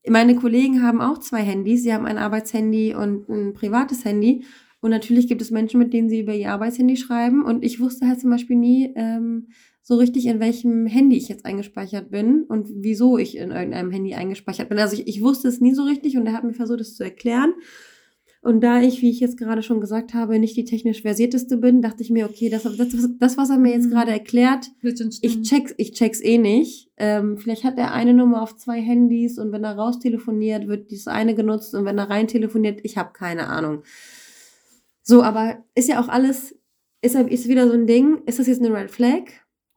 [0.08, 1.82] meine Kollegen haben auch zwei Handys.
[1.82, 4.44] Sie haben ein Arbeitshandy und ein privates Handy.
[4.80, 7.44] Und natürlich gibt es Menschen, mit denen sie über ihr Arbeitshandy schreiben.
[7.44, 9.48] Und ich wusste halt zum Beispiel nie ähm,
[9.82, 14.14] so richtig, in welchem Handy ich jetzt eingespeichert bin und wieso ich in irgendeinem Handy
[14.14, 14.78] eingespeichert bin.
[14.78, 17.04] Also ich, ich wusste es nie so richtig und er hat mir versucht, es zu
[17.04, 17.54] erklären.
[18.46, 21.82] Und da ich, wie ich jetzt gerade schon gesagt habe, nicht die technisch versierteste bin,
[21.82, 23.90] dachte ich mir, okay, das, das, das was er mir jetzt Mhm.
[23.90, 26.88] gerade erklärt, ich check's, ich check's eh nicht.
[26.96, 30.92] Ähm, vielleicht hat er eine Nummer auf zwei Handys und wenn er raus telefoniert, wird
[30.92, 33.82] dieses eine genutzt und wenn er rein telefoniert, ich habe keine Ahnung.
[35.02, 36.54] So, aber ist ja auch alles,
[37.02, 39.24] ist, ist wieder so ein Ding, ist das jetzt eine Red Flag?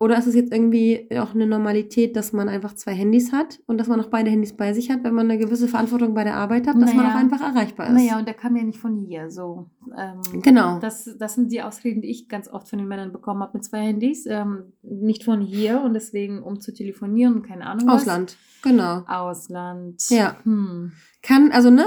[0.01, 3.77] Oder ist es jetzt irgendwie auch eine Normalität, dass man einfach zwei Handys hat und
[3.77, 6.35] dass man auch beide Handys bei sich hat, wenn man eine gewisse Verantwortung bei der
[6.38, 7.15] Arbeit hat, dass man Naja.
[7.15, 7.93] auch einfach erreichbar ist?
[7.93, 9.29] Naja, und der kam ja nicht von hier.
[9.29, 9.69] So.
[9.97, 10.79] Ähm, Genau.
[10.79, 13.65] Das, das sind die Ausreden, die ich ganz oft von den Männern bekommen habe mit
[13.65, 14.25] zwei Handys.
[14.25, 18.01] Ähm, nicht von hier und deswegen, um zu telefonieren keine Ahnung was.
[18.03, 18.38] Ausland.
[18.63, 19.03] Genau.
[19.05, 20.01] Ausland.
[20.09, 20.38] Ja.
[20.43, 20.93] Hm.
[21.21, 21.83] kann, also ne,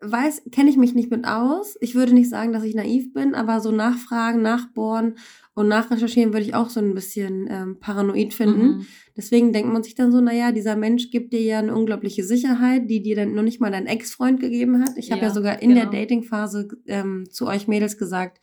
[0.00, 1.76] weiß, kenne ich mich nicht mit aus.
[1.80, 5.16] Ich würde nicht sagen, dass ich naiv bin, aber so nachfragen, nachbohren
[5.54, 8.66] und nachrecherchieren würde ich auch so ein bisschen ähm, paranoid finden.
[8.66, 8.86] Mhm.
[9.16, 12.88] Deswegen denkt man sich dann so, naja, dieser Mensch gibt dir ja eine unglaubliche Sicherheit,
[12.88, 14.96] die dir dann noch nicht mal dein Ex-Freund gegeben hat.
[14.96, 15.98] Ich habe Ja, ja sogar in der genau.
[15.98, 18.40] Dating-Phase ähm, zu euch Mädels gesagt,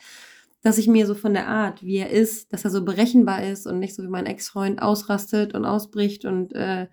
[0.62, 3.66] dass ich mir so von der Art, wie er ist, dass er so berechenbar ist
[3.66, 6.88] und nicht so wie mein Ex-Freund ausrastet und ausbricht und äh,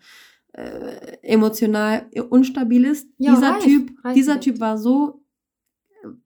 [0.54, 3.08] äh, emotional unstabil ist.
[3.18, 4.40] Ja, dieser reif, Typ, reif dieser.
[4.40, 5.20] Typ war so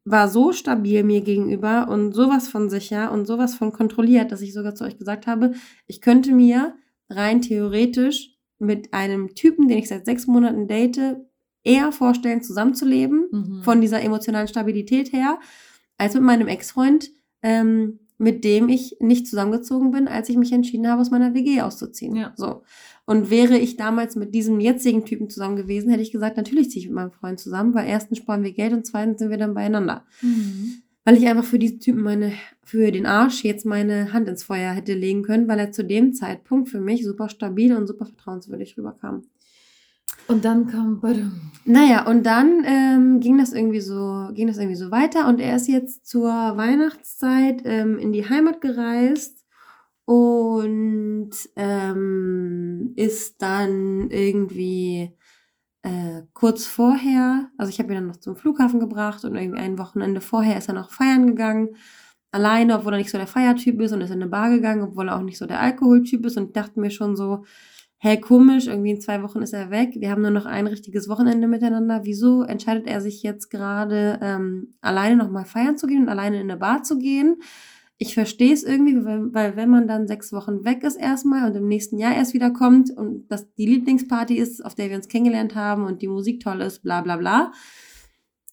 [0.04, 4.52] war so stabil mir gegenüber und sowas von sicher und sowas von kontrolliert, dass ich
[4.52, 5.52] sogar zu euch gesagt habe,
[5.86, 6.74] ich könnte mir
[7.08, 11.18] rein theoretisch mit einem Typen, den ich seit sechs Monaten date,
[11.62, 13.62] eher vorstellen, zusammenzuleben, Mhm.
[13.62, 15.38] von dieser emotionalen Stabilität her,
[15.96, 17.10] als mit meinem Ex-Freund,
[17.42, 21.60] ähm, mit dem ich nicht zusammengezogen bin, als ich mich entschieden habe, aus meiner WG
[21.60, 22.16] auszuziehen.
[22.16, 22.32] Ja.
[22.36, 22.62] So.
[23.08, 26.82] Und wäre ich damals mit diesem jetzigen Typen zusammen gewesen, hätte ich gesagt, natürlich ziehe
[26.82, 29.54] ich mit meinem Freund zusammen, weil erstens sparen wir Geld und zweitens sind wir dann
[29.54, 30.04] beieinander.
[30.20, 30.82] Mhm.
[31.06, 34.74] weil ich einfach für die Typen meine, für den Arsch jetzt meine Hand ins Feuer
[34.74, 38.76] hätte legen können, weil er zu dem Zeitpunkt für mich super stabil und super vertrauenswürdig
[38.76, 39.22] rüberkam.
[40.26, 41.00] Und dann kam.
[41.64, 45.56] Naja, und dann ähm, ging das irgendwie so, ging das irgendwie so weiter und er
[45.56, 49.37] ist jetzt zur Weihnachtszeit ähm, in die Heimat gereist
[50.08, 55.12] und ähm, ist dann irgendwie
[55.82, 59.78] äh, kurz vorher, also ich habe ihn dann noch zum Flughafen gebracht und irgendwie ein
[59.78, 61.76] Wochenende vorher ist er noch feiern gegangen.
[62.32, 65.08] Alleine, obwohl er nicht so der Feiertyp ist und ist in eine Bar gegangen, obwohl
[65.10, 67.44] er auch nicht so der Alkoholtyp ist und dachte mir schon so,
[67.98, 69.90] hey, komisch, irgendwie in zwei Wochen ist er weg.
[69.98, 72.00] Wir haben nur noch ein richtiges Wochenende miteinander.
[72.04, 76.50] Wieso entscheidet er sich jetzt gerade ähm, alleine nochmal feiern zu gehen und alleine in
[76.50, 77.36] eine Bar zu gehen?
[78.00, 81.56] Ich verstehe es irgendwie, weil, weil, wenn man dann sechs Wochen weg ist erstmal und
[81.56, 85.08] im nächsten Jahr erst wieder kommt und das die Lieblingsparty ist, auf der wir uns
[85.08, 87.52] kennengelernt haben und die Musik toll ist, bla bla bla,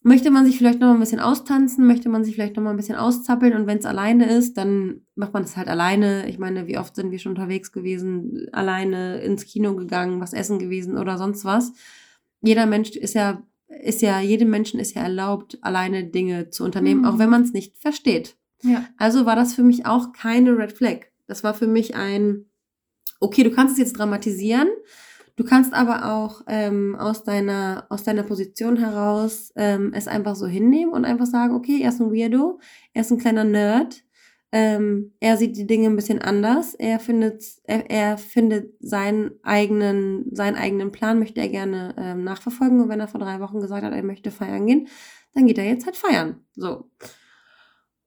[0.01, 2.71] möchte man sich vielleicht noch mal ein bisschen austanzen, möchte man sich vielleicht noch mal
[2.71, 6.27] ein bisschen auszappeln und wenn es alleine ist, dann macht man es halt alleine.
[6.27, 10.57] Ich meine, wie oft sind wir schon unterwegs gewesen, alleine ins Kino gegangen, was essen
[10.57, 11.71] gewesen oder sonst was.
[12.41, 17.01] Jeder Mensch ist ja ist ja jedem Menschen ist ja erlaubt, alleine Dinge zu unternehmen,
[17.01, 17.07] mhm.
[17.07, 18.37] auch wenn man es nicht versteht.
[18.61, 18.85] Ja.
[18.97, 21.07] Also war das für mich auch keine Red Flag.
[21.27, 22.45] Das war für mich ein,
[23.19, 24.67] okay, du kannst es jetzt dramatisieren,
[25.35, 30.47] du kannst aber auch ähm, aus, deiner, aus deiner Position heraus ähm, es einfach so
[30.47, 32.59] hinnehmen und einfach sagen, okay, er ist ein Weirdo,
[32.93, 34.03] er ist ein kleiner Nerd,
[34.51, 40.33] ähm, er sieht die Dinge ein bisschen anders, er findet, er, er findet seinen eigenen,
[40.33, 43.83] seinen eigenen Plan, möchte er gerne ähm, nachverfolgen und wenn er vor drei Wochen gesagt
[43.83, 44.87] hat, er möchte feiern gehen,
[45.33, 46.45] dann geht er jetzt halt feiern.
[46.55, 46.89] So.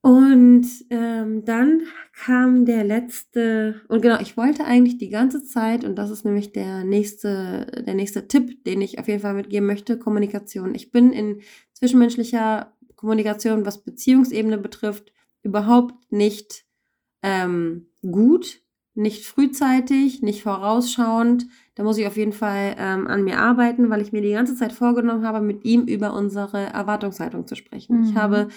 [0.08, 1.82] Und ähm, dann
[2.14, 6.54] kam der letzte, und genau, ich wollte eigentlich die ganze Zeit, und das ist nämlich
[6.54, 10.74] der nächste, der nächste Tipp, den ich auf jeden Fall mitgeben möchte, Kommunikation.
[10.74, 11.42] Ich bin in
[11.74, 16.64] zwischenmenschlicher Kommunikation, was Beziehungsebene betrifft, überhaupt nicht
[17.22, 18.62] ähm, gut,
[18.94, 21.46] nicht frühzeitig, nicht vorausschauend.
[21.74, 24.56] Da muss ich auf jeden Fall ähm, an mir arbeiten, weil ich mir die ganze
[24.56, 27.98] Zeit vorgenommen habe, mit ihm über unsere Erwartungshaltung zu sprechen.
[27.98, 28.04] Mhm.
[28.04, 28.48] Ich habe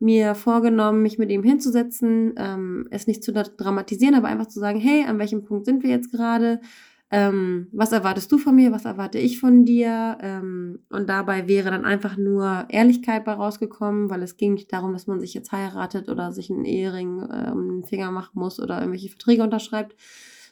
[0.00, 4.80] mir vorgenommen, mich mit ihm hinzusetzen, ähm, es nicht zu dramatisieren, aber einfach zu sagen,
[4.80, 6.60] hey, an welchem Punkt sind wir jetzt gerade?
[7.12, 8.70] Ähm, was erwartest du von mir?
[8.70, 10.16] Was erwarte ich von dir?
[10.20, 14.92] Ähm, und dabei wäre dann einfach nur Ehrlichkeit bei rausgekommen, weil es ging nicht darum,
[14.92, 18.60] dass man sich jetzt heiratet oder sich einen Ehering äh, um den Finger machen muss
[18.60, 19.96] oder irgendwelche Verträge unterschreibt,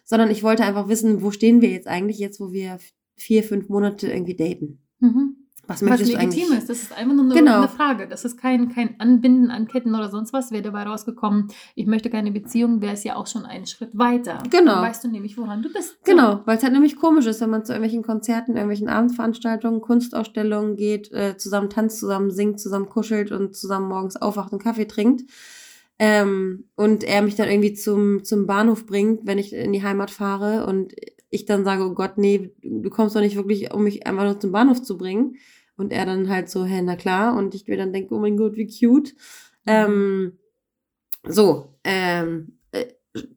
[0.05, 2.79] sondern ich wollte einfach wissen, wo stehen wir jetzt eigentlich, jetzt wo wir
[3.15, 4.81] vier, fünf Monate irgendwie daten.
[4.99, 5.37] Mhm.
[5.69, 6.71] Was was legitim ist.
[6.71, 7.59] Das ist einfach nur eine, genau.
[7.59, 8.09] eine, Frage.
[8.09, 10.51] Das ist kein, kein Anbinden an Ketten oder sonst was.
[10.51, 14.43] Wäre dabei rausgekommen, ich möchte keine Beziehung, wäre es ja auch schon einen Schritt weiter.
[14.49, 14.77] Genau.
[14.77, 16.03] Dann weißt du nämlich, woran du bist.
[16.05, 20.77] Genau, weil es halt nämlich komisch ist, wenn man zu irgendwelchen Konzerten, irgendwelchen Abendveranstaltungen, Kunstausstellungen
[20.77, 25.31] geht, äh, zusammen tanzt, zusammen singt, zusammen kuschelt und zusammen morgens aufwacht und Kaffee trinkt.
[25.99, 30.11] Ähm, und er mich dann irgendwie zum, zum Bahnhof bringt, wenn ich in die Heimat
[30.11, 30.95] fahre und
[31.29, 34.41] ich dann sage, oh Gott, nee, du kommst doch nicht wirklich, um mich einfach nur
[34.41, 35.37] zum Bahnhof zu bringen
[35.79, 37.37] und er dann halt so, hä, na klar.
[37.37, 39.15] Und ich mir dann denke, oh mein Gott, wie cute.
[39.67, 40.39] Ähm,
[41.23, 42.87] so, ähm, äh,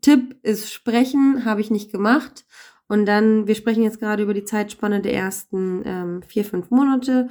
[0.01, 2.45] Tipp ist sprechen, habe ich nicht gemacht.
[2.87, 7.29] Und dann, wir sprechen jetzt gerade über die Zeitspanne der ersten ähm, vier, fünf Monate.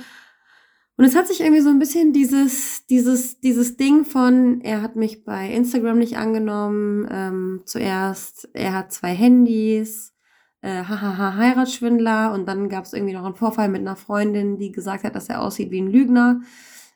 [0.97, 4.97] Und es hat sich irgendwie so ein bisschen dieses, dieses, dieses Ding von, er hat
[4.97, 10.15] mich bei Instagram nicht angenommen, ähm, zuerst, er hat zwei Handys,
[10.63, 12.33] äh, hahaha, Heiratsschwindler.
[12.33, 15.29] Und dann gab es irgendwie noch einen Vorfall mit einer Freundin, die gesagt hat, dass
[15.29, 16.41] er aussieht wie ein Lügner.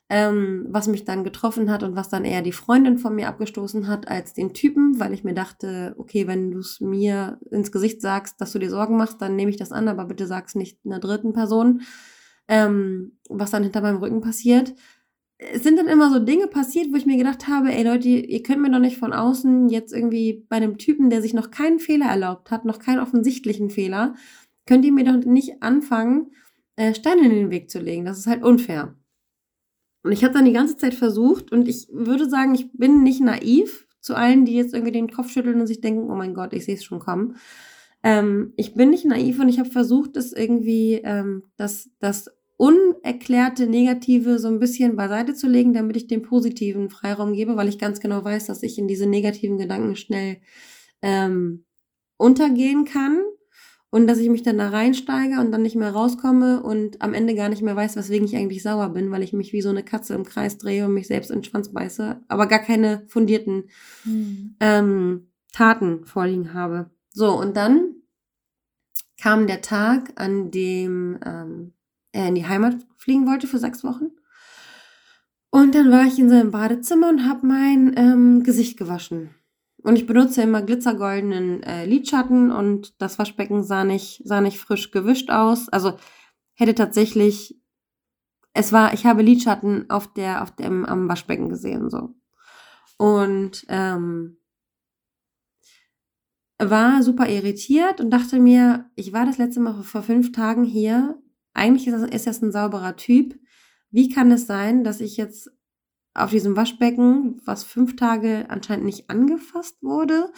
[0.07, 3.87] Ähm, was mich dann getroffen hat und was dann eher die Freundin von mir abgestoßen
[3.87, 8.03] hat als den Typen, weil ich mir dachte, okay, wenn du es mir ins Gesicht
[8.03, 10.77] sagst, dass du dir Sorgen machst, dann nehme ich das an, aber bitte sag's nicht
[10.85, 11.81] einer dritten Person,
[12.47, 14.75] ähm, was dann hinter meinem Rücken passiert
[15.37, 18.43] es sind dann immer so Dinge passiert, wo ich mir gedacht habe, ey Leute, ihr
[18.43, 21.79] könnt mir doch nicht von außen jetzt irgendwie bei einem Typen, der sich noch keinen
[21.79, 24.15] Fehler erlaubt hat, noch keinen offensichtlichen Fehler,
[24.65, 26.31] könnt ihr mir doch nicht anfangen,
[26.77, 28.05] äh, Steine in den Weg zu legen.
[28.05, 28.95] Das ist halt unfair.
[30.03, 33.21] Und ich habe dann die ganze Zeit versucht und ich würde sagen, ich bin nicht
[33.21, 36.53] naiv zu allen, die jetzt irgendwie den Kopf schütteln und sich denken, oh mein Gott,
[36.53, 37.37] ich sehe es schon kommen.
[38.03, 43.67] Ähm, ich bin nicht naiv und ich habe versucht, das irgendwie, ähm, das, das unerklärte
[43.67, 47.79] Negative so ein bisschen beiseite zu legen, damit ich dem positiven Freiraum gebe, weil ich
[47.79, 50.37] ganz genau weiß, dass ich in diese negativen Gedanken schnell
[51.01, 51.65] ähm,
[52.17, 53.21] untergehen kann
[53.89, 57.35] und dass ich mich dann da reinsteige und dann nicht mehr rauskomme und am Ende
[57.35, 59.83] gar nicht mehr weiß, weswegen ich eigentlich sauer bin, weil ich mich wie so eine
[59.83, 63.69] Katze im Kreis drehe und mich selbst in den Schwanz beiße, aber gar keine fundierten
[64.05, 64.55] mhm.
[64.59, 66.89] ähm, Taten vorliegen habe.
[67.11, 67.95] So, und dann
[69.21, 71.74] kam der Tag, an dem ähm,
[72.15, 74.11] er in die Heimat fliegen wollte für sechs Wochen.
[75.51, 79.35] Und dann war ich in seinem Badezimmer und habe mein ähm, Gesicht gewaschen.
[79.77, 84.91] Und ich benutze immer glitzergoldenen äh, Lidschatten und das Waschbecken sah nicht, sah nicht frisch
[84.91, 85.69] gewischt aus.
[85.69, 85.93] Also
[86.55, 87.61] hätte tatsächlich,
[88.53, 92.15] es war, ich habe Lidschatten auf der, auf dem, am Waschbecken gesehen, so.
[92.97, 94.37] Und ähm,
[96.57, 101.21] war super irritiert und dachte mir, ich war das letzte Mal vor fünf Tagen hier.
[101.55, 103.39] Eigentlich ist das, ist das ein sauberer Typ.
[103.89, 105.49] Wie kann es sein, dass ich jetzt
[106.13, 110.31] auf diesem Waschbecken, was fünf Tage anscheinend nicht angefasst wurde,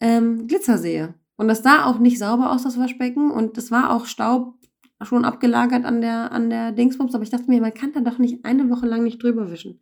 [0.00, 1.14] ähm, Glitzer sehe.
[1.36, 3.30] Und das sah auch nicht sauber aus, das Waschbecken.
[3.30, 4.54] Und es war auch Staub
[5.02, 7.14] schon abgelagert an der, an der Dingsbums.
[7.14, 9.80] Aber ich dachte mir, man kann da doch nicht eine Woche lang nicht drüber wischen.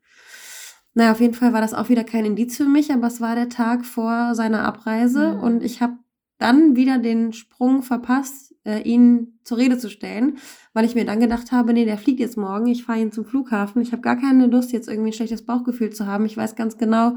[0.94, 3.34] Naja, auf jeden Fall war das auch wieder kein Indiz für mich, aber es war
[3.34, 5.40] der Tag vor seiner Abreise mhm.
[5.40, 5.98] und ich habe
[6.38, 10.38] dann wieder den Sprung verpasst, äh, ihn zur Rede zu stellen,
[10.74, 13.24] weil ich mir dann gedacht habe, nee, der fliegt jetzt morgen, ich fahre ihn zum
[13.24, 16.26] Flughafen, ich habe gar keine Lust, jetzt irgendwie ein schlechtes Bauchgefühl zu haben.
[16.26, 17.14] Ich weiß ganz genau,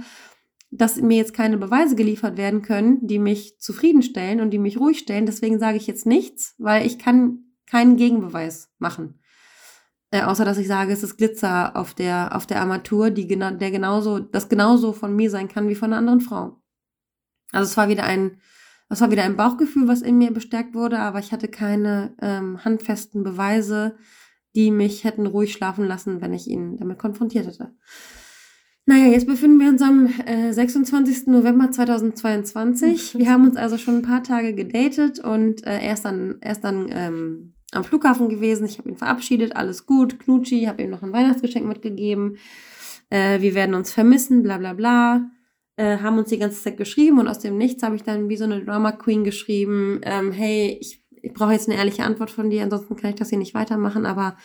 [0.71, 4.99] dass mir jetzt keine Beweise geliefert werden können, die mich zufriedenstellen und die mich ruhig
[4.99, 5.25] stellen.
[5.25, 9.19] Deswegen sage ich jetzt nichts, weil ich kann keinen Gegenbeweis machen.
[10.11, 13.51] Äh, außer dass ich sage, es ist Glitzer auf der, auf der Armatur, die gena
[13.51, 16.61] der genauso, das genauso von mir sein kann wie von einer anderen Frau.
[17.51, 18.39] Also es war wieder ein,
[18.89, 22.63] es war wieder ein Bauchgefühl, was in mir bestärkt wurde, aber ich hatte keine ähm,
[22.65, 23.95] handfesten Beweise,
[24.55, 27.71] die mich hätten ruhig schlafen lassen, wenn ich ihn damit konfrontiert hätte.
[28.87, 31.27] Naja, jetzt befinden wir uns am äh, 26.
[31.27, 33.15] November 2022.
[33.19, 36.53] Wir haben uns also schon ein paar Tage gedatet und äh, er ist dann, er
[36.53, 38.65] ist dann ähm, am Flughafen gewesen.
[38.65, 42.37] Ich habe ihn verabschiedet, alles gut, Knutschi, habe ihm noch ein Weihnachtsgeschenk mitgegeben.
[43.11, 45.29] Äh, wir werden uns vermissen, bla bla bla.
[45.79, 48.35] Äh, haben uns die ganze Zeit geschrieben und aus dem Nichts habe ich dann wie
[48.35, 50.01] so eine Drama Queen geschrieben.
[50.03, 53.29] Ähm, hey, ich, ich brauche jetzt eine ehrliche Antwort von dir, ansonsten kann ich das
[53.29, 54.35] hier nicht weitermachen, aber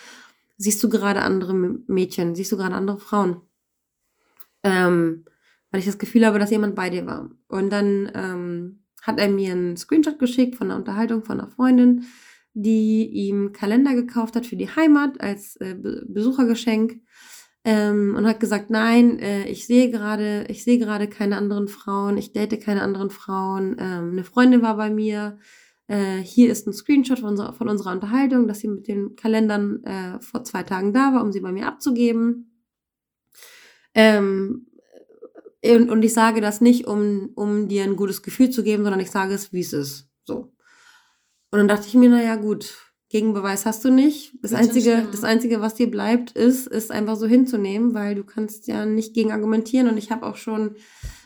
[0.59, 3.41] siehst du gerade andere Mädchen, siehst du gerade andere Frauen?
[4.63, 5.25] Ähm,
[5.73, 7.29] weil ich das Gefühl habe, dass jemand bei dir war.
[7.49, 12.07] Und dann ähm, hat er mir einen Screenshot geschickt von einer Unterhaltung von einer Freundin
[12.55, 17.01] die ihm Kalender gekauft hat für die Heimat als äh, Be Besuchergeschenk
[17.65, 22.19] ähm, und hat gesagt, nein, äh, ich sehe gerade, ich sehe gerade keine anderen Frauen,
[22.19, 23.77] ich date keine anderen Frauen.
[23.79, 25.39] Ähm, eine Freundin war bei mir.
[25.87, 29.83] Äh, hier ist ein Screenshot von, unserer, von unserer Unterhaltung, dass sie mit den Kalendern
[29.85, 32.51] äh, vor zwei Tagen da war, um sie bei mir abzugeben.
[33.95, 34.67] Ähm,
[35.65, 39.01] und, und ich sage das nicht, um, um dir ein gutes Gefühl zu geben, sondern
[39.01, 40.11] ich sage es, wie es ist.
[40.25, 40.53] So.
[41.51, 42.84] Und dann dachte ich mir, naja, gut,
[43.15, 44.33] Gegenbeweis hast du nicht.
[44.43, 48.25] Das, das einzige, das einzige, was dir bleibt, ist, ist einfach so hinzunehmen, weil du
[48.25, 49.89] kannst ja nicht gegen argumentieren.
[49.89, 50.75] Und ich habe auch schon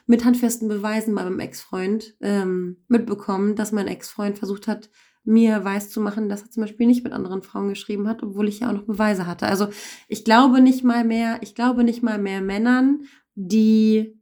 [0.06, 4.90] mit handfesten Beweisen bei meinem Ex-Freund ähm, mitbekommen, dass mein Ex-Freund versucht hat,
[5.24, 8.48] mir weiß zu machen, dass er zum Beispiel nicht mit anderen Frauen geschrieben hat, obwohl
[8.48, 9.46] ich ja auch noch Beweise hatte.
[9.46, 9.68] Also
[10.08, 14.17] ich glaube nicht mal mehr, ich glaube nicht mal mehr Männern, die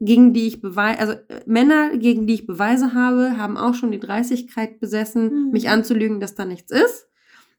[0.00, 3.92] gegen die ich Beweise, also äh, Männer, gegen die ich Beweise habe, haben auch schon
[3.92, 5.50] die Dreistigkeit besessen, mhm.
[5.52, 7.06] mich anzulügen, dass da nichts ist,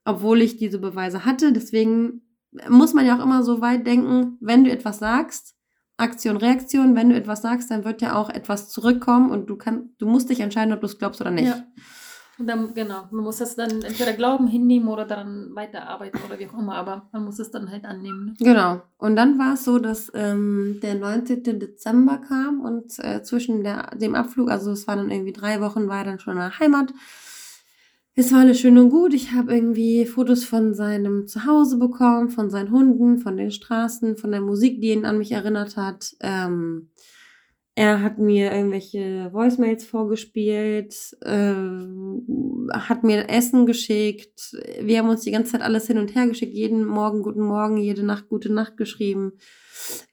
[0.04, 1.54] obwohl ich diese Beweise hatte.
[1.54, 2.24] Deswegen
[2.68, 5.56] muss man ja auch immer so weit denken, wenn du etwas sagst,
[5.98, 9.90] Aktion, Reaktion, wenn du etwas sagst, dann wird ja auch etwas zurückkommen und du kannst,
[10.00, 11.48] du musst dich entscheiden, ob du es glaubst oder nicht.
[11.48, 11.64] Ja.
[12.40, 16.48] Und dann, genau, man muss das dann entweder glauben, hinnehmen oder daran weiterarbeiten oder wie
[16.48, 18.26] auch immer, aber man muss es dann halt annehmen.
[18.26, 18.34] Ne?
[18.40, 18.82] Genau.
[18.98, 21.44] Und dann war es so, dass ähm, der 19.
[21.60, 25.88] Dezember kam und äh, zwischen der, dem Abflug, also es waren dann irgendwie drei Wochen,
[25.88, 26.94] war er dann schon in der Heimat.
[28.14, 29.14] Es war alles schön und gut.
[29.14, 34.32] Ich habe irgendwie Fotos von seinem Zuhause bekommen, von seinen Hunden, von den Straßen, von
[34.32, 36.16] der Musik, die ihn an mich erinnert hat.
[36.20, 36.91] Ähm,
[37.82, 41.56] er hat mir irgendwelche Voicemails vorgespielt, äh,
[42.74, 44.56] hat mir Essen geschickt.
[44.80, 46.54] Wir haben uns die ganze Zeit alles hin und her geschickt.
[46.54, 49.32] Jeden Morgen guten Morgen, jede Nacht gute Nacht geschrieben.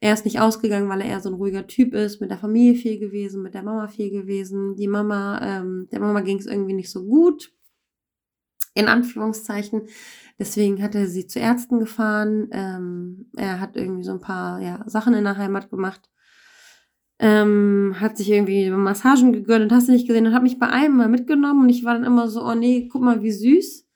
[0.00, 2.22] Er ist nicht ausgegangen, weil er eher so ein ruhiger Typ ist.
[2.22, 4.74] Mit der Familie viel gewesen, mit der Mama viel gewesen.
[4.76, 7.52] Die Mama, ähm, der Mama ging es irgendwie nicht so gut.
[8.72, 9.82] In Anführungszeichen.
[10.38, 12.48] Deswegen hat er sie zu Ärzten gefahren.
[12.50, 16.08] Ähm, er hat irgendwie so ein paar ja, Sachen in der Heimat gemacht
[17.18, 20.68] ähm, hat sich irgendwie Massagen gegönnt und hast du nicht gesehen und hat mich bei
[20.68, 23.88] einem mal mitgenommen und ich war dann immer so, oh nee, guck mal, wie süß.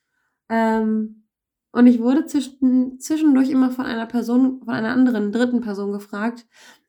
[0.48, 1.24] Ähm,
[1.72, 6.46] und ich wurde zwischen, zwischendurch immer von einer Person, von einer anderen dritten Person gefragt,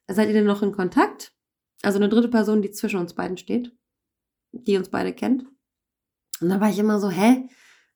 [0.08, 1.34] seid ihr denn noch in Kontakt?
[1.82, 3.72] Also eine dritte Person, die zwischen uns beiden steht,
[4.52, 5.46] die uns beide kennt.
[6.42, 7.48] Und da war ich immer so, hä?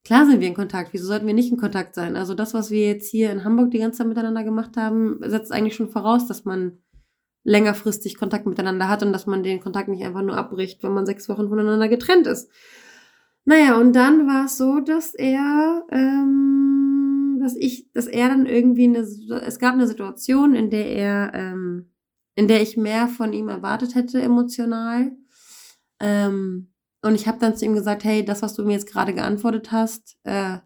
[0.06, 0.94] Klar sind wir in Kontakt.
[0.94, 2.16] Wieso sollten wir nicht in Kontakt sein?
[2.16, 5.52] Also das, was wir jetzt hier in Hamburg die ganze Zeit miteinander gemacht haben, setzt
[5.52, 6.82] eigentlich schon voraus, dass man
[7.48, 11.06] längerfristig Kontakt miteinander hat und dass man den Kontakt nicht einfach nur abbricht, wenn man
[11.06, 12.52] sechs Wochen voneinander getrennt ist.
[13.46, 18.84] Naja, und dann war es so, dass er, ähm, dass ich, dass er dann irgendwie
[18.84, 21.90] eine, es gab eine Situation, in der er, ähm,
[22.36, 25.14] in der ich mehr von ihm erwartet hätte emotional.
[26.02, 29.14] Ähm, und ich habe dann zu ihm gesagt, hey, das, was du mir jetzt gerade
[29.14, 30.58] geantwortet hast, äh,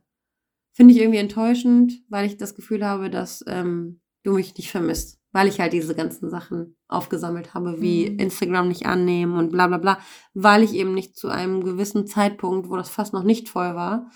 [0.73, 5.20] finde ich irgendwie enttäuschend, weil ich das Gefühl habe, dass ähm, du mich nicht vermisst.
[5.33, 8.19] Weil ich halt diese ganzen Sachen aufgesammelt habe, wie Mhm.
[8.19, 9.99] Instagram nicht annehmen und bla bla bla,
[10.33, 14.09] weil ich eben nicht zu einem gewissen Zeitpunkt, wo das fast noch nicht voll war,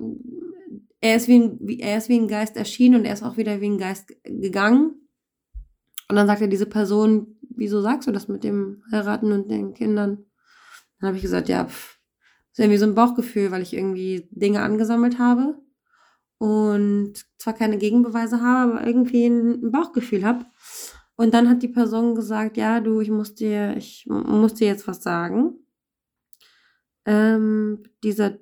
[1.00, 3.60] Er ist, wie ein, er ist wie ein Geist erschienen und er ist auch wieder
[3.60, 4.94] wie ein Geist gegangen.
[6.08, 10.24] Und dann sagte diese Person, wieso sagst du das mit dem Heiraten und den Kindern?
[11.00, 11.98] Dann habe ich gesagt, ja, pff,
[12.52, 15.60] ist irgendwie so ein Bauchgefühl, weil ich irgendwie Dinge angesammelt habe
[16.38, 20.44] und zwar keine Gegenbeweise habe, aber irgendwie ein Bauchgefühl habe.
[21.16, 24.86] Und dann hat die Person gesagt, ja, du, ich muss dir, ich muss dir jetzt
[24.86, 25.58] was sagen.
[27.06, 28.38] Ähm, dieser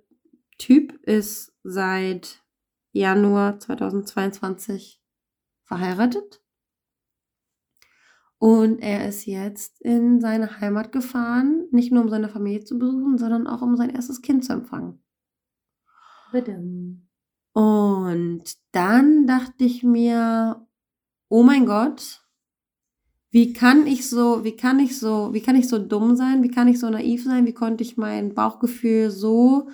[0.58, 2.42] Typ ist seit
[2.92, 5.00] Januar 2022
[5.62, 6.40] verheiratet.
[8.38, 13.18] Und er ist jetzt in seine Heimat gefahren, nicht nur um seine Familie zu besuchen,
[13.18, 15.02] sondern auch um sein erstes Kind zu empfangen.
[16.32, 17.08] Badum.
[17.54, 18.42] Und
[18.72, 20.66] dann dachte ich mir,
[21.28, 22.20] oh mein Gott,
[23.30, 26.42] wie kann ich so, wie kann ich so, wie kann ich so dumm sein?
[26.42, 27.46] Wie kann ich so naiv sein?
[27.46, 29.68] Wie konnte ich mein Bauchgefühl so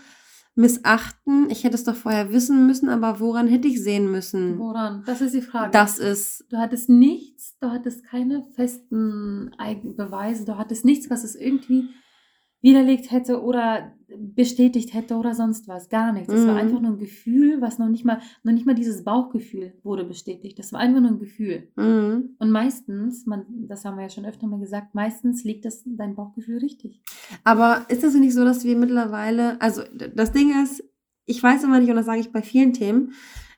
[0.54, 1.48] missachten?
[1.48, 4.58] Ich hätte es doch vorher wissen müssen, aber woran hätte ich sehen müssen?
[4.58, 5.02] Woran?
[5.06, 5.70] Das ist die Frage.
[5.72, 9.52] Das ist, Du hattest nichts, du hattest keine festen
[9.96, 11.88] Beweise, du hattest nichts, was es irgendwie
[12.62, 15.88] widerlegt hätte oder bestätigt hätte oder sonst was.
[15.88, 16.32] Gar nichts.
[16.32, 16.60] Es war Mhm.
[16.60, 20.58] einfach nur ein Gefühl, was noch nicht mal, noch nicht mal dieses Bauchgefühl wurde bestätigt.
[20.58, 21.68] Das war einfach nur ein Gefühl.
[21.76, 25.82] mm, Und meistens, man, das haben wir ja schon öfter mal gesagt, meistens liegt das
[25.86, 27.00] dein Bauchgefühl richtig.
[27.44, 29.82] Aber ist das nicht so, dass wir mittlerweile, also
[30.14, 30.82] das Ding ist,
[31.26, 33.12] ich weiß immer nicht, und das sage ich bei vielen Themen,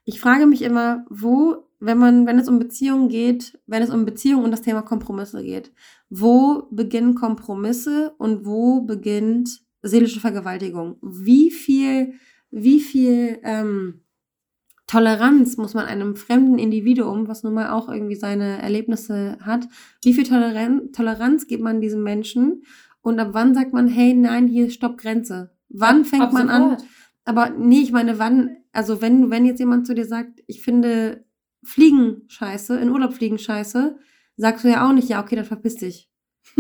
[0.05, 4.05] ich frage mich immer, wo, wenn man, wenn es um Beziehungen geht, wenn es um
[4.05, 5.73] Beziehungen und das Thema Kompromisse geht,
[6.09, 10.99] wo beginnen Kompromisse und wo beginnt seelische Vergewaltigung?
[11.03, 12.15] Wie viel,
[12.53, 14.05] wie viel ähm,
[14.87, 19.67] Toleranz muss man einem fremden Individuum, was nun mal auch irgendwie seine Erlebnisse hat,
[20.05, 22.63] wie viel Toleran Toleranz gibt man diesem Menschen
[23.01, 25.51] und ab wann sagt man, hey, nein, hier stopp Grenze?
[25.69, 26.77] Wann fängt ab man an?
[27.25, 31.25] Aber nee, ich meine, wann, also wenn, wenn jetzt jemand zu dir sagt, ich finde
[31.65, 33.97] Fliegen scheiße, in Urlaub fliegen scheiße,
[34.37, 36.09] sagst du ja auch nicht, ja, okay, dann verpiss dich.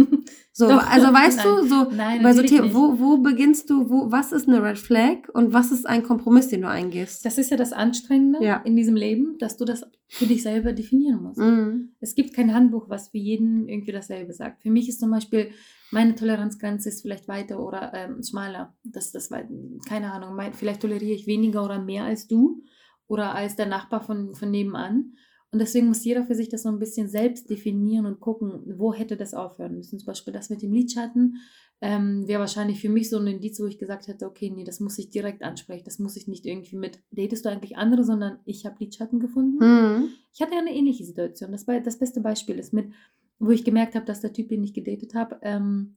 [0.54, 1.46] So, Doch, also weißt nein.
[1.46, 4.78] du, so, Nein, bei so Themen, wo, wo beginnst du, wo, was ist eine Red
[4.78, 7.24] Flag und was ist ein Kompromiss, den du eingehst?
[7.24, 8.56] Das ist ja das Anstrengende Ja.
[8.58, 11.38] in diesem Leben, dass du das für dich selber definieren musst.
[11.38, 11.94] Mhm.
[12.00, 14.62] Es gibt kein Handbuch, was für jeden irgendwie dasselbe sagt.
[14.62, 15.52] Für mich ist zum Beispiel,
[15.90, 18.76] meine Toleranzgrenze ist vielleicht weiter oder ähm, schmaler.
[18.84, 19.40] Das, das war,
[19.88, 22.62] keine Ahnung, mein, vielleicht toleriere ich weniger oder mehr als du
[23.08, 25.14] oder als der Nachbar von, von nebenan.
[25.50, 28.94] Und deswegen muss jeder für sich das so ein bisschen selbst definieren und gucken, wo
[28.94, 29.98] hätte das aufhören müssen.
[29.98, 31.36] Zum Beispiel das mit dem Lidschatten
[31.82, 34.80] ähm, wäre wahrscheinlich für mich so ein Indiz, wo ich gesagt hätte, okay, nee, das
[34.80, 35.84] muss ich direkt ansprechen.
[35.84, 39.58] Das muss ich nicht irgendwie mit, datest du eigentlich andere, sondern ich habe Lidschatten gefunden.
[39.58, 40.08] Mhm.
[40.32, 41.52] Ich hatte ja eine ähnliche Situation.
[41.52, 42.92] Das, das beste Beispiel ist mit,
[43.38, 45.96] wo ich gemerkt habe, dass der Typ, den ich gedatet habe, ähm,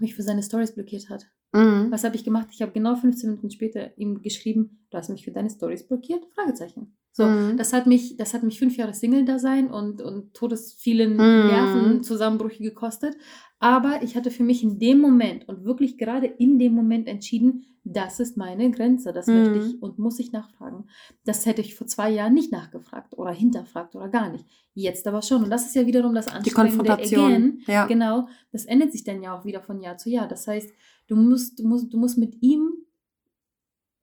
[0.00, 1.26] mich für seine Stories blockiert hat.
[1.52, 1.90] Mhm.
[1.90, 2.48] Was habe ich gemacht?
[2.52, 6.24] Ich habe genau 15 Minuten später ihm geschrieben, du hast mich für deine Stories blockiert?
[6.34, 6.96] Fragezeichen.
[7.12, 7.56] So, Mhm.
[7.56, 11.46] das hat mich, das hat mich fünf Jahre Single-Dasein und, und todes vielen Mhm.
[11.46, 13.16] Nervenzusammenbrüche gekostet.
[13.58, 17.64] Aber ich hatte für mich in dem Moment und wirklich gerade in dem Moment entschieden,
[17.84, 19.12] das ist meine Grenze.
[19.14, 19.34] Das Mhm.
[19.34, 20.88] möchte ich und muss ich nachfragen.
[21.24, 24.44] Das hätte ich vor zwei Jahren nicht nachgefragt oder hinterfragt oder gar nicht.
[24.74, 25.44] Jetzt aber schon.
[25.44, 26.76] Und das ist ja wiederum das Die Anstrengende.
[26.76, 27.24] Konfrontation.
[27.32, 27.60] Again.
[27.66, 27.86] Ja.
[27.86, 28.28] Genau.
[28.52, 30.28] Das ändert sich dann ja auch wieder von Jahr zu Jahr.
[30.28, 30.68] Das heißt,
[31.08, 32.72] du musst, du musst, du musst mit ihm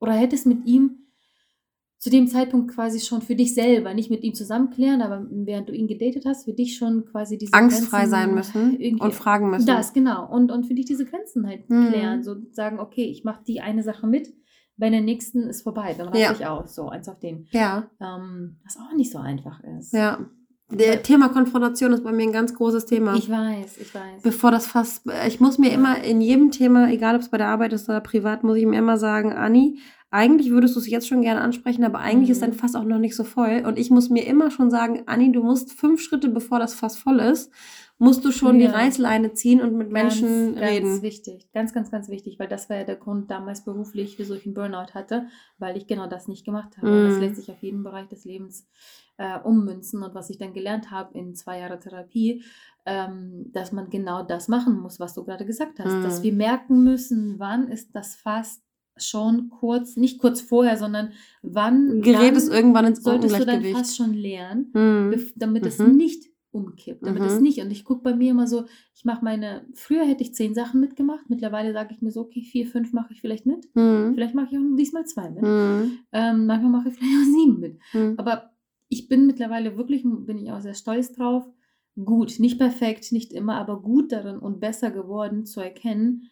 [0.00, 0.98] oder hättest mit ihm
[1.98, 5.70] zu dem Zeitpunkt quasi schon für dich selber, nicht mit ihm zusammen klären, aber während
[5.70, 9.14] du ihn gedatet hast, für dich schon quasi diese Angstfrei Grenzen sein müssen irgendwie- und
[9.14, 9.66] fragen müssen.
[9.66, 10.30] Das, genau.
[10.30, 11.88] Und, und für dich diese Grenzen halt Mhm.
[11.88, 12.22] klären.
[12.22, 14.34] So sagen, okay, ich mache die eine Sache mit,
[14.76, 16.32] bei der nächsten ist vorbei, dann raste Ja.
[16.32, 16.74] ich aus.
[16.74, 17.46] So, eins auf den.
[17.52, 19.94] Ja, Ähm, was auch nicht so einfach ist.
[19.94, 20.28] ja.
[20.74, 23.14] Der Thema Konfrontation ist bei mir ein ganz großes Thema.
[23.16, 24.22] Ich weiß, ich weiß.
[24.22, 27.48] Bevor das fast, ich muss mir immer in jedem Thema, egal ob es bei der
[27.48, 29.78] Arbeit ist oder privat, muss ich mir immer sagen, Anni,
[30.10, 32.46] eigentlich würdest du es jetzt schon gerne ansprechen, aber eigentlich ist Mhm.
[32.46, 33.62] dein Fass auch noch nicht so voll.
[33.66, 36.96] Und ich muss mir immer schon sagen, Anni, du musst fünf Schritte, bevor das Fass
[36.96, 37.50] voll ist,
[37.98, 38.72] musst du schon die Ja.
[38.72, 40.90] Reißleine ziehen und mit Menschen ganz, reden.
[40.90, 44.34] Ganz wichtig, ganz, ganz, ganz wichtig, weil das war ja der Grund damals beruflich, wieso
[44.34, 45.26] ich einen Burnout hatte,
[45.58, 46.88] weil ich genau das nicht gemacht habe.
[46.90, 47.20] Und das Mm.
[47.20, 48.68] lässt sich auf jeden Bereich des Lebens
[49.16, 50.02] äh, ummünzen.
[50.02, 52.42] Und was ich dann gelernt habe in zwei Jahren Therapie,
[52.86, 55.92] ähm, dass man genau das machen muss, was du gerade gesagt hast.
[55.94, 56.02] Mm.
[56.02, 58.62] Dass wir merken müssen, wann ist das fast
[58.96, 61.12] schon kurz, nicht kurz vorher, sondern
[61.42, 63.64] wann, Gerät es irgendwann ins solltest du dein.
[63.64, 65.32] Fass schon lernen Mhm.
[65.36, 65.96] damit es Mhm.
[65.96, 67.42] nicht umkippt, damit es Mhm.
[67.42, 67.60] nicht.
[67.60, 70.80] Und ich gucke bei mir immer so, ich mache meine, früher hätte ich zehn Sachen
[70.80, 73.66] mitgemacht, mittlerweile sage ich mir so, okay, vier, fünf mache ich vielleicht mit.
[73.74, 74.12] Mhm.
[74.14, 75.42] Vielleicht mache ich auch diesmal zwei mit.
[75.42, 75.98] Mhm.
[76.12, 77.78] Ähm, manchmal mache ich vielleicht auch sieben mit.
[77.92, 78.14] Mhm.
[78.18, 78.53] Aber
[78.94, 81.44] ich bin mittlerweile wirklich, bin ich auch sehr stolz drauf,
[82.04, 86.30] gut, nicht perfekt, nicht immer, aber gut darin und besser geworden zu erkennen,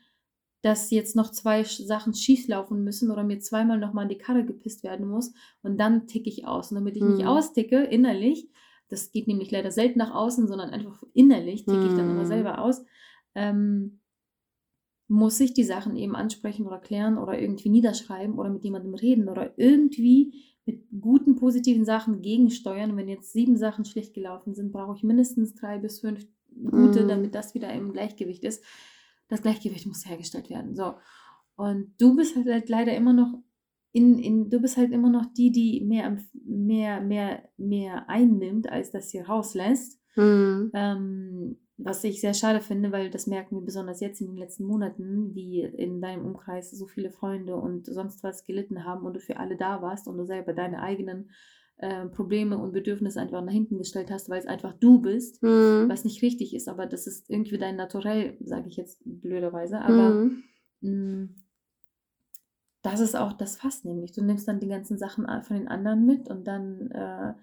[0.63, 4.45] dass jetzt noch zwei Sachen schief laufen müssen oder mir zweimal nochmal in die Karre
[4.45, 5.33] gepisst werden muss
[5.63, 6.71] und dann ticke ich aus.
[6.71, 7.27] Und damit ich nicht Mhm.
[7.27, 8.49] austicke, innerlich,
[8.89, 12.27] das geht nämlich leider selten nach außen, sondern einfach innerlich ticke ich dann immer Mhm.
[12.27, 12.85] selber aus,
[13.35, 14.01] ähm,
[15.09, 19.29] muss ich die Sachen eben ansprechen oder klären oder irgendwie niederschreiben oder mit jemandem reden
[19.29, 22.97] oder irgendwie mit guten, positiven Sachen gegensteuern.
[22.97, 27.09] Wenn jetzt sieben Sachen schlecht gelaufen sind, brauche ich mindestens drei bis fünf gute, Mhm.
[27.09, 28.63] damit das wieder im Gleichgewicht ist.
[29.29, 30.77] Das Gleichgewicht muss hergestellt werden.
[30.77, 30.95] So.
[31.57, 33.35] Und du bist halt leider immer noch
[33.93, 38.91] in, in, du bist halt immer noch die, die mehr, mehr, mehr, mehr einnimmt, als
[38.91, 40.01] das hier rauslässt.
[40.17, 40.71] Mhm.
[40.75, 44.65] Ähm, was ich sehr schade finde, weil das merken wir besonders jetzt in den letzten
[44.65, 49.21] Monaten, wie in deinem Umkreis so viele Freunde und sonst was gelitten haben und du
[49.21, 51.31] für alle da warst und du selber deine eigenen
[51.79, 55.89] äh, Probleme und Bedürfnisse einfach nach hinten gestellt hast, weil es einfach du bist, Mhm.
[55.89, 60.11] was nicht richtig ist, aber das ist irgendwie dein Naturell, sage ich jetzt blöderweise, aber
[60.11, 60.45] Mhm.
[60.83, 61.29] mh,
[62.83, 64.13] das ist auch das Fass nämlich.
[64.13, 67.35] Du nimmst dann die ganzen Sachen a- von den anderen mit und dann äh,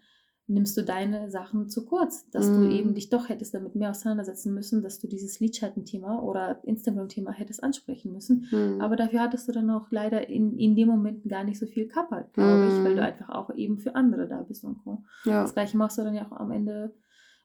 [0.50, 2.56] nimmst du deine Sachen zu kurz, dass Mhm.
[2.56, 7.32] du eben dich doch hättest damit mehr auseinandersetzen müssen, dass du dieses Lidschatten-Thema oder Instagram-Thema
[7.32, 8.48] hättest ansprechen müssen.
[8.52, 8.82] Mhm.
[8.82, 11.88] Aber dafür hattest du dann auch leider in, in dem Moment gar nicht so viel
[11.88, 12.98] kappert, glaube ich, weil Mhm.
[12.98, 15.04] du einfach auch eben für andere da bist und so.
[15.26, 15.44] ja.
[15.44, 16.94] Das gleiche machst du dann ja auch am Ende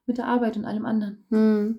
[0.07, 1.24] mit der Arbeit und allem anderen.
[1.30, 1.78] Hm.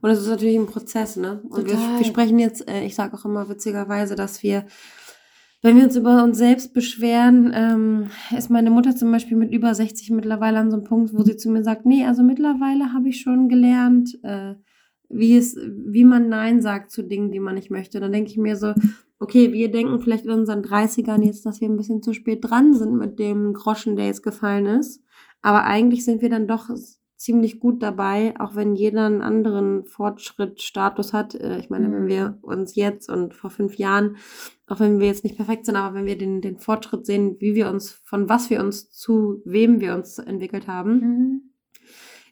[0.00, 1.40] Und es ist natürlich ein Prozess, ne?
[1.48, 4.66] Und wir, wir sprechen jetzt, äh, ich sage auch immer witzigerweise, dass wir,
[5.62, 9.72] wenn wir uns über uns selbst beschweren, ähm, ist meine Mutter zum Beispiel mit über
[9.74, 13.08] 60 mittlerweile an so einem Punkt, wo sie zu mir sagt, nee, also mittlerweile habe
[13.08, 14.54] ich schon gelernt, äh,
[15.08, 18.00] wie es, wie man Nein sagt zu Dingen, die man nicht möchte.
[18.00, 18.74] Dann denke ich mir so,
[19.20, 22.74] okay, wir denken vielleicht in unseren 30ern jetzt, dass wir ein bisschen zu spät dran
[22.74, 25.00] sind mit dem Groschen, der jetzt gefallen ist.
[25.42, 26.70] Aber eigentlich sind wir dann doch
[27.22, 31.34] ziemlich gut dabei, auch wenn jeder einen anderen Fortschritt, Status hat.
[31.34, 32.08] Äh, Ich meine, wenn Mhm.
[32.08, 34.16] wir uns jetzt und vor fünf Jahren,
[34.66, 37.54] auch wenn wir jetzt nicht perfekt sind, aber wenn wir den, den Fortschritt sehen, wie
[37.54, 41.40] wir uns, von was wir uns zu wem wir uns entwickelt haben, Mhm.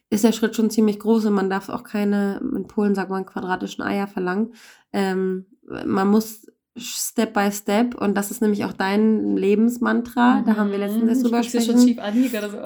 [0.09, 3.25] ist der Schritt schon ziemlich groß und man darf auch keine, in Polen sagt man,
[3.25, 4.53] quadratischen Eier verlangen.
[4.91, 5.45] Ähm,
[5.85, 10.43] man muss Step by Step und das ist nämlich auch dein Lebensmantra.
[10.45, 11.23] Da haben wir letztens Mhm.
[11.23, 11.87] drüber gesprochen.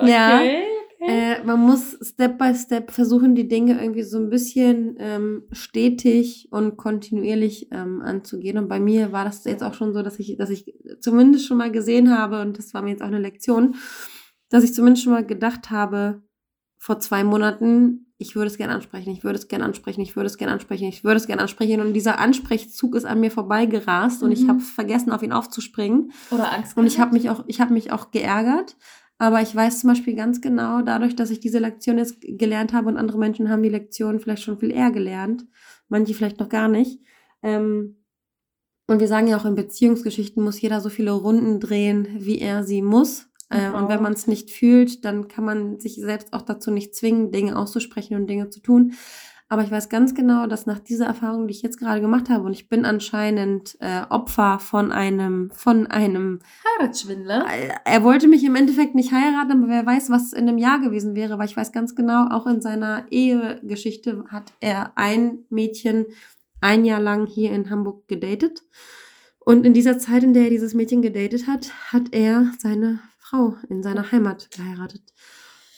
[0.07, 0.37] Ja.
[0.37, 0.63] okay.
[1.07, 6.47] Äh, man muss Step by Step versuchen, die Dinge irgendwie so ein bisschen ähm, stetig
[6.51, 8.57] und kontinuierlich ähm, anzugehen.
[8.57, 11.57] Und bei mir war das jetzt auch schon so, dass ich, dass ich zumindest schon
[11.57, 13.75] mal gesehen habe, und das war mir jetzt auch eine Lektion,
[14.49, 16.23] dass ich zumindest schon mal gedacht habe,
[16.77, 20.27] vor zwei Monaten, ich würde es gerne ansprechen, ich würde es gerne ansprechen, ich würde
[20.27, 21.81] es gerne ansprechen, ich würde es gerne ansprechen.
[21.81, 24.49] Und dieser Ansprechzug ist an mir vorbeigerast und ich Mhm.
[24.49, 26.11] habe vergessen, auf ihn aufzuspringen.
[26.31, 26.77] Oder Angst.
[26.77, 28.77] Und ich habe mich auch, ich habe mich auch geärgert.
[29.17, 32.89] Aber ich weiß zum Beispiel ganz genau, dadurch, dass ich diese Lektion jetzt gelernt habe
[32.89, 35.45] und andere Menschen haben die Lektion vielleicht schon viel eher gelernt,
[35.87, 36.99] manche vielleicht noch gar nicht.
[37.41, 37.97] Ähm,
[38.87, 42.63] und wir sagen ja auch in Beziehungsgeschichten muss jeder so viele Runden drehen, wie er
[42.63, 43.27] sie muss.
[43.49, 43.77] Äh, Genau.
[43.77, 47.31] Und wenn man es nicht fühlt, dann kann man sich selbst auch dazu nicht zwingen,
[47.31, 48.93] Dinge auszusprechen und Dinge zu tun.
[49.47, 52.45] Aber ich weiß ganz genau, dass nach dieser Erfahrung, die ich jetzt gerade gemacht habe,
[52.45, 56.39] und ich bin anscheinend äh, Opfer von einem, von einem
[56.79, 57.45] Heiratsschwindler.
[57.85, 61.15] er wollte mich im Endeffekt nicht heiraten, aber wer weiß, was in einem Jahr gewesen
[61.15, 66.07] wäre, weil ich weiß ganz genau, auch in seiner Ehegeschichte hat er ein Mädchen
[66.59, 68.63] ein Jahr lang hier in Hamburg gedatet.
[69.37, 73.55] Und in dieser Zeit, in der er dieses Mädchen gedatet hat, hat er seine Frau
[73.69, 75.13] in seiner Heimat geheiratet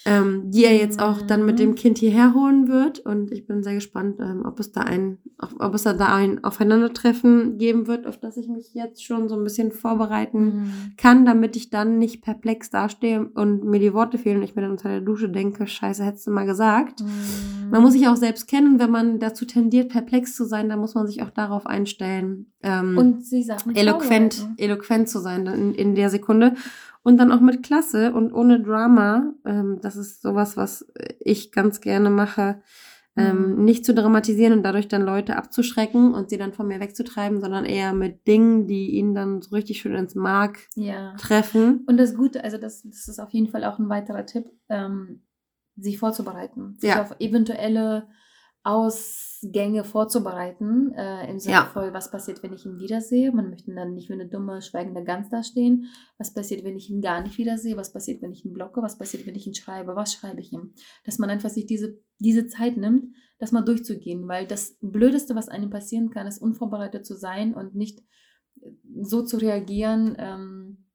[0.07, 2.99] ähm, die er jetzt auch dann mit dem Kind hierher holen wird.
[2.99, 5.17] Und ich bin sehr gespannt, ähm, ob es da ein,
[5.59, 9.43] ob, es da ein Aufeinandertreffen geben wird, auf das ich mich jetzt schon so ein
[9.43, 10.71] bisschen vorbereiten Mhm.
[10.95, 14.61] kann, damit ich dann nicht perplex dastehe und mir die Worte fehlen und ich mir
[14.61, 17.01] dann unter der Dusche denke, scheiße, hättest du mal gesagt.
[17.01, 17.69] Mhm.
[17.69, 20.95] Man muss sich auch selbst kennen, wenn man dazu tendiert, perplex zu sein, dann muss
[20.95, 22.45] man sich auch darauf einstellen.
[22.63, 26.53] Ähm, und sie Sachen eloquent, eloquent zu sein in, in der Sekunde.
[27.07, 29.33] Und dann auch mit Klasse und ohne Drama.
[29.45, 30.85] Ähm, das ist sowas, was
[31.21, 32.61] ich ganz gerne mache.
[33.15, 33.63] Ähm, Mhm.
[33.63, 37.63] Nicht zu dramatisieren und dadurch dann Leute abzuschrecken und sie dann von mir wegzutreiben, sondern
[37.63, 41.15] eher mit Dingen, die ihnen dann so richtig schön ins Mark Ja.
[41.15, 41.85] treffen.
[41.87, 45.21] Und das Gute, also das, das ist auf jeden Fall auch ein weiterer Tipp, ähm,
[45.77, 47.01] sich vorzubereiten, sich Ja.
[47.01, 48.09] auf eventuelle
[49.43, 51.65] Ausgänge vorzubereiten, äh, im Sinne Ja.
[51.65, 53.31] von, was passiert, wenn ich ihn wiedersehe.
[53.31, 55.85] Man möchte dann nicht wie eine dumme, schweigende Gans dastehen.
[56.17, 57.77] Was passiert, wenn ich ihn gar nicht wiedersehe?
[57.77, 58.81] Was passiert, wenn ich ihn blocke?
[58.81, 59.95] Was passiert, wenn ich ihn schreibe?
[59.95, 60.73] Was schreibe ich ihm?
[61.05, 65.49] Dass man einfach sich diese, diese Zeit nimmt, das mal durchzugehen, weil das Blödeste, was
[65.49, 68.01] einem passieren kann, ist unvorbereitet zu sein und nicht
[69.01, 70.15] so zu reagieren.
[70.17, 70.85] Ähm,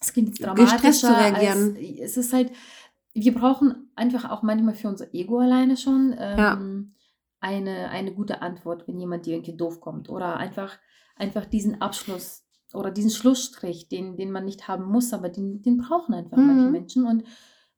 [0.00, 0.76] es klingt jetzt dramatischer.
[0.76, 1.76] Gestresst zu reagieren.
[1.76, 2.52] Als, es ist halt,
[3.14, 6.62] wir brauchen einfach auch manchmal für unser Ego alleine schon ähm, Ja.
[7.40, 10.08] Eine, eine gute Antwort, wenn jemand dir irgendwie doof kommt.
[10.08, 10.78] Oder einfach,
[11.16, 15.78] einfach diesen Abschluss oder diesen Schlussstrich, den, den man nicht haben muss, aber den, den
[15.78, 16.46] brauchen einfach Mhm.
[16.46, 17.06] manche Menschen.
[17.06, 17.24] Und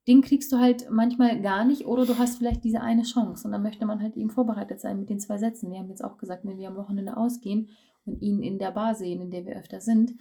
[0.09, 3.47] den kriegst du halt manchmal gar nicht oder du hast vielleicht diese eine Chance.
[3.47, 5.71] Und dann möchte man halt eben vorbereitet sein mit den zwei Sätzen.
[5.71, 7.69] Wir haben jetzt auch gesagt, wenn wir am Wochenende ausgehen
[8.07, 10.15] und ihn in der Bar sehen, in der wir öfter sind,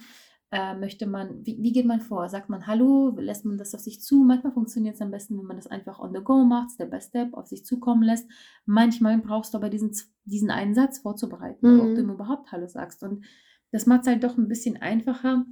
[0.52, 2.28] äh, möchte man, wie, wie geht man vor?
[2.28, 4.24] Sagt man Hallo, lässt man das auf sich zu?
[4.24, 7.00] Manchmal funktioniert es am besten, wenn man das einfach on the go macht, Step by
[7.00, 8.28] Step auf sich zukommen lässt.
[8.66, 9.92] Manchmal brauchst du aber diesen,
[10.24, 11.80] diesen einen Satz vorzubereiten, Mhm.
[11.80, 13.02] ob du ihm überhaupt Hallo sagst.
[13.04, 13.24] Und
[13.70, 15.46] das macht es halt doch ein bisschen einfacher.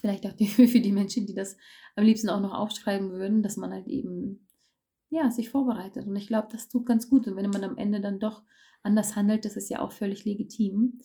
[0.00, 1.56] Vielleicht auch die, für die Menschen, die das
[1.96, 4.46] am liebsten auch noch aufschreiben würden, dass man halt eben
[5.10, 6.06] ja, sich vorbereitet.
[6.06, 7.26] Und ich glaube, das tut ganz gut.
[7.26, 8.42] Und wenn man am Ende dann doch
[8.82, 10.98] anders handelt, das ist ja auch völlig legitim.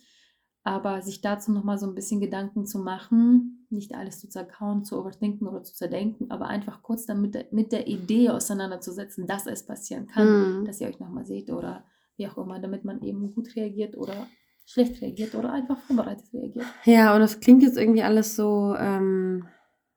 [0.65, 4.97] Aber sich dazu nochmal so ein bisschen Gedanken zu machen, nicht alles zu zerkauen, zu
[4.99, 9.45] overthinken oder zu zerdenken, aber einfach kurz dann mit der, mit der Idee auseinanderzusetzen, dass
[9.45, 10.65] es passieren kann, Mhm.
[10.65, 11.83] dass ihr euch nochmal seht oder
[12.15, 14.27] wie auch immer, damit man eben gut reagiert oder
[14.65, 16.65] schlecht reagiert oder einfach vorbereitet reagiert.
[16.85, 19.45] Ja, und das klingt jetzt irgendwie alles so, ähm,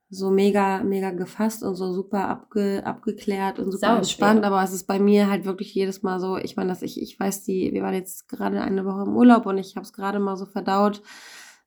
[0.09, 4.47] so mega, mega gefasst und so super abge, abgeklärt und super Sau entspannt, schwer.
[4.53, 7.19] aber es ist bei mir halt wirklich jedes Mal so, ich meine, dass ich, ich
[7.19, 10.21] weiß, die, wir waren jetzt gerade eine Woche im Urlaub und ich habe es gerade
[10.21, 11.03] mal so verdaut,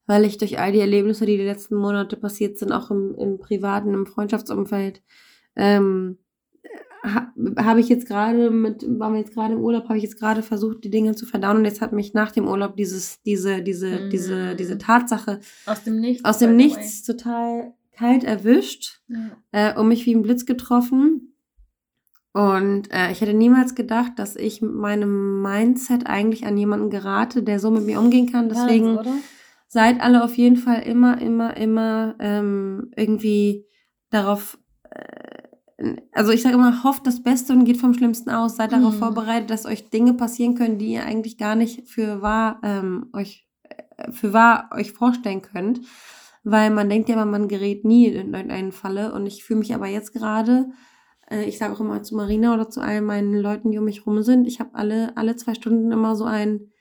[0.06, 3.40] weil ich durch all die Erlebnisse, die die letzten Monate passiert sind, auch im, im
[3.40, 5.04] privaten, im Freundschaftsumfeld,
[5.58, 6.18] ähm,
[7.04, 10.18] ha, habe ich jetzt gerade mit, waren wir jetzt gerade im Urlaub, habe ich jetzt
[10.20, 13.62] gerade versucht, die Dinge zu verdauen und jetzt hat mich nach dem Urlaub dieses, diese,
[13.62, 14.10] diese, Mhm.
[14.10, 16.24] diese, diese Tatsache Aus dem Nichts.
[16.26, 19.32] aus dem Nichts total kalt erwischt way.
[19.52, 21.36] äh, und mich wie ein Blitz getroffen.
[22.32, 27.42] Und äh, ich hätte niemals gedacht, dass ich mit meinem Mindset eigentlich an jemanden gerate,
[27.44, 28.50] der so mit mir umgehen kann.
[28.50, 28.54] Ja.
[28.56, 29.12] Deswegen oder?
[29.68, 33.66] seid alle auf jeden Fall immer, immer, immer ähm, irgendwie
[34.12, 34.60] darauf,
[34.92, 38.56] äh, also ich sage immer, hofft das Beste und geht vom Schlimmsten aus.
[38.58, 39.00] Seid darauf Mhm.
[39.00, 43.48] vorbereitet, dass euch Dinge passieren können, die ihr eigentlich gar nicht für wahr ähm, euch
[43.64, 45.82] äh, für wahr euch vorstellen könnt.
[46.44, 49.14] Weil man denkt ja immer, man gerät nie in irgendeinen Falle.
[49.14, 50.70] Und ich fühle mich aber jetzt gerade,
[51.30, 54.06] äh, ich sage auch immer zu Marina oder zu allen meinen Leuten, die um mich
[54.06, 56.72] rum sind, ich habe alle, alle zwei Stunden immer so ein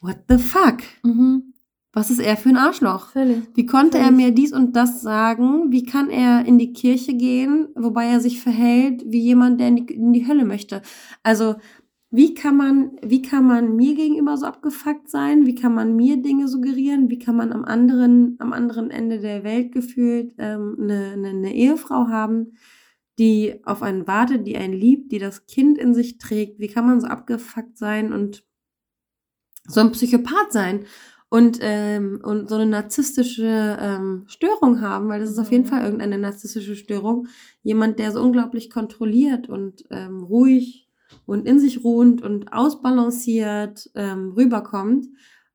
[0.00, 0.78] What the fuck?
[1.04, 1.52] Mhm.
[1.94, 3.10] Was ist er für ein Arschloch?
[3.10, 3.48] Völlig.
[3.54, 4.16] Wie konnte er Völlig.
[4.16, 5.70] mir dies und das sagen?
[5.70, 9.76] Wie kann er in die Kirche gehen, wobei er sich verhält wie jemand, der in
[9.76, 10.80] die, in die Hölle möchte?
[11.22, 11.56] Also,
[12.14, 15.46] wie kann man, wie kann man mir gegenüber so abgefuckt sein?
[15.46, 17.10] Wie kann man mir Dinge suggerieren?
[17.10, 21.54] Wie kann man am anderen, am anderen Ende der Welt gefühlt ähm, eine, eine, eine
[21.54, 22.54] Ehefrau haben,
[23.18, 26.60] die auf einen wartet, die einen liebt, die das Kind in sich trägt?
[26.60, 28.44] Wie kann man so abgefuckt sein und
[29.66, 30.86] so ein Psychopath sein?
[31.28, 35.68] und, ähm, und so eine narzisstische ähm, Störung haben, weil das ist auf jeden Mhm.
[35.68, 37.26] Fall irgendeine narzisstische Störung.
[37.62, 40.81] Jemand, der so unglaublich kontrolliert und ähm, ruhig
[41.26, 45.06] und in sich ruhend und ausbalanciert ähm, rüberkommt,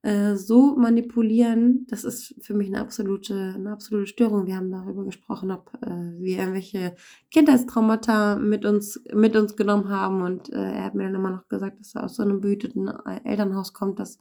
[0.04, 4.46] äh, so manipulieren, das ist für mich eine absolute, eine absolute Störung.
[4.46, 5.90] Wir haben darüber gesprochen, ob äh,
[6.20, 6.96] wir irgendwelche
[7.32, 11.48] Kindheitstraumata mit uns, mit uns genommen haben und äh, er hat mir dann immer noch
[11.50, 14.20] gesagt, dass er aus so einem behüteten äh, Elternhaus kommt, dass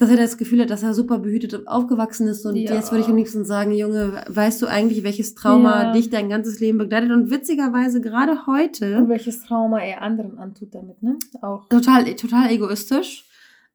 [0.00, 2.46] dass er das Gefühl hat, dass er super behütet aufgewachsen ist.
[2.46, 2.74] Und Ja.
[2.74, 5.92] jetzt würde ich am liebsten sagen, Junge, weißt du eigentlich, welches Trauma Ja.
[5.92, 7.10] dich dein ganzes Leben begleitet?
[7.10, 11.18] Und witzigerweise gerade heute Und welches Trauma er anderen antut damit, ne?
[11.42, 11.68] Auch.
[11.68, 13.26] total, total egoistisch.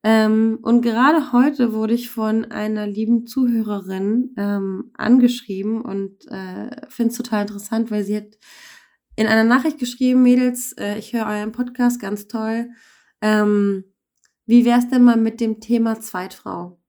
[0.03, 7.11] Ähm, und gerade heute wurde ich von einer lieben Zuhörerin ähm, angeschrieben und äh, finde
[7.11, 8.37] es total interessant, weil sie hat
[9.15, 12.69] in einer Nachricht geschrieben, Mädels, äh, ich höre euren Podcast, ganz toll.
[13.21, 13.83] Ähm,
[14.45, 16.79] wie wär's denn mal mit dem Thema Zweitfrau?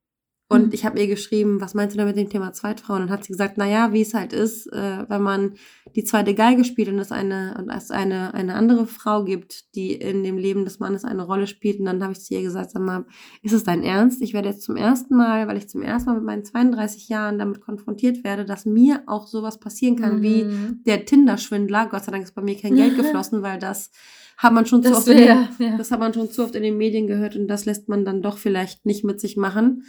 [0.49, 0.73] Und Mhm.
[0.75, 2.95] ich habe ihr geschrieben, was meinst du da mit dem Thema Zweitfrau?
[2.95, 5.55] Und dann hat sie gesagt, naja, wie es halt ist, äh, wenn man
[5.97, 9.93] die zweite Geige spielt und es eine und es eine eine andere Frau gibt, die
[9.93, 11.81] in dem Leben des Mannes eine Rolle spielt.
[11.81, 13.07] Und dann habe ich zu ihr gesagt, sag mal,
[13.43, 14.23] ist es dein Ernst?
[14.23, 17.39] Ich werde jetzt zum ersten Mal, weil ich zum ersten Mal mit meinen 32 Jahren
[17.41, 20.83] damit konfrontiert werde, dass mir auch sowas passieren kann wie Mhm.
[20.87, 21.89] der Tinder-Schwindler.
[21.91, 22.95] Gott sei Dank ist bei mir kein Geld
[23.25, 23.91] geflossen, weil das
[24.37, 25.77] hat man schon zu Das oft in den, ja.
[25.79, 28.21] das hat man schon zu oft in den Medien gehört und das lässt man dann
[28.23, 29.83] doch vielleicht nicht mit sich machen.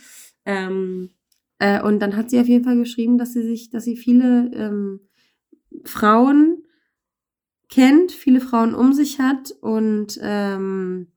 [0.48, 1.12] Ähm,
[1.60, 4.50] äh, und dann hat sie auf jeden Fall geschrieben, dass sie sich, dass sie viele
[4.54, 5.02] ähm,
[5.84, 6.64] Frauen
[7.70, 11.12] kennt, viele Frauen um sich hat und ähm,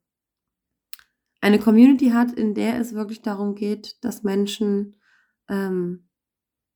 [1.40, 5.00] eine Community hat, in der es wirklich darum geht, dass Menschen
[5.48, 6.09] ähm,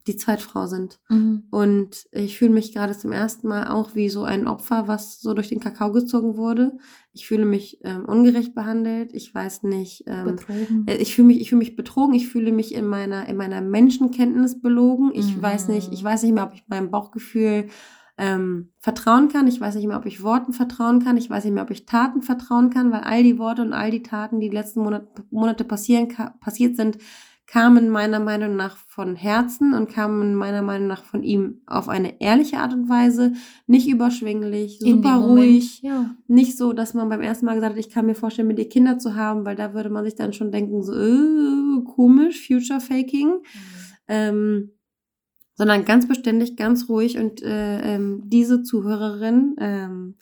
[0.07, 1.00] die Zweitfrau sind.
[1.09, 1.44] Mhm.
[1.50, 5.32] Und ich fühle mich gerade zum ersten Mal auch wie so ein Opfer, was so
[5.32, 6.76] durch den Kakao gezogen wurde.
[7.12, 9.12] Ich fühle mich ähm, ungerecht behandelt.
[9.14, 10.05] Ich weiß nicht.
[10.07, 10.84] Ähm, Betrogen.
[10.86, 12.14] äh, ich fühle mich, ich fühle mich betrogen.
[12.14, 15.11] Ich fühle mich in meiner, in meiner Menschenkenntnis belogen.
[15.14, 15.42] Ich Mhm.
[15.42, 17.68] weiß nicht, ich weiß nicht mehr, ob ich meinem Bauchgefühl
[18.16, 19.48] ähm, vertrauen kann.
[19.48, 21.16] Ich weiß nicht mehr, ob ich Worten vertrauen kann.
[21.16, 23.90] Ich weiß nicht mehr, ob ich Taten vertrauen kann, weil all die Worte und all
[23.90, 26.09] die Taten, die die letzten Monate, Monate passieren,
[26.40, 26.98] passiert sind,
[27.47, 32.20] kamen meiner Meinung nach von Herzen und kamen meiner Meinung nach von ihm auf eine
[32.20, 33.32] ehrliche Art und Weise,
[33.66, 36.14] nicht überschwinglich, super ruhig, Ja.
[36.26, 38.68] nicht so, dass man beim ersten Mal gesagt hat, ich kann mir vorstellen, mit dir
[38.68, 42.80] Kinder zu haben, weil da würde man sich dann schon denken, so, äh, komisch, Future
[42.80, 43.42] Faking.
[44.09, 44.70] Ähm,
[45.57, 50.16] sondern ganz beständig, ganz ruhig und äh, ähm, diese Zuhörerin, ähm,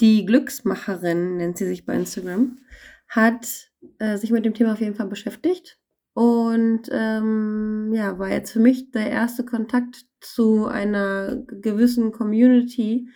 [0.00, 2.58] die Glücksmacherin nennt sie sich bei Instagram,
[3.08, 5.77] hat äh, sich mit dem Thema auf jeden Fall beschäftigt
[6.18, 13.08] und ähm, ja, war jetzt für mich der erste Kontakt zu einer gewissen Community,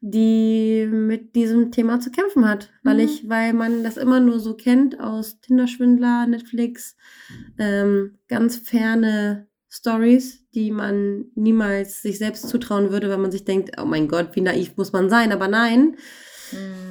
[0.00, 3.00] die mit diesem Thema zu kämpfen hat, weil Mhm.
[3.02, 6.96] ich, weil man das immer nur so kennt aus Tinder-Schwindler, Netflix,
[7.58, 13.72] ähm, ganz ferne Stories, die man niemals sich selbst zutrauen würde, wenn man sich denkt,
[13.80, 15.96] oh mein Gott, wie naiv muss man sein, aber nein,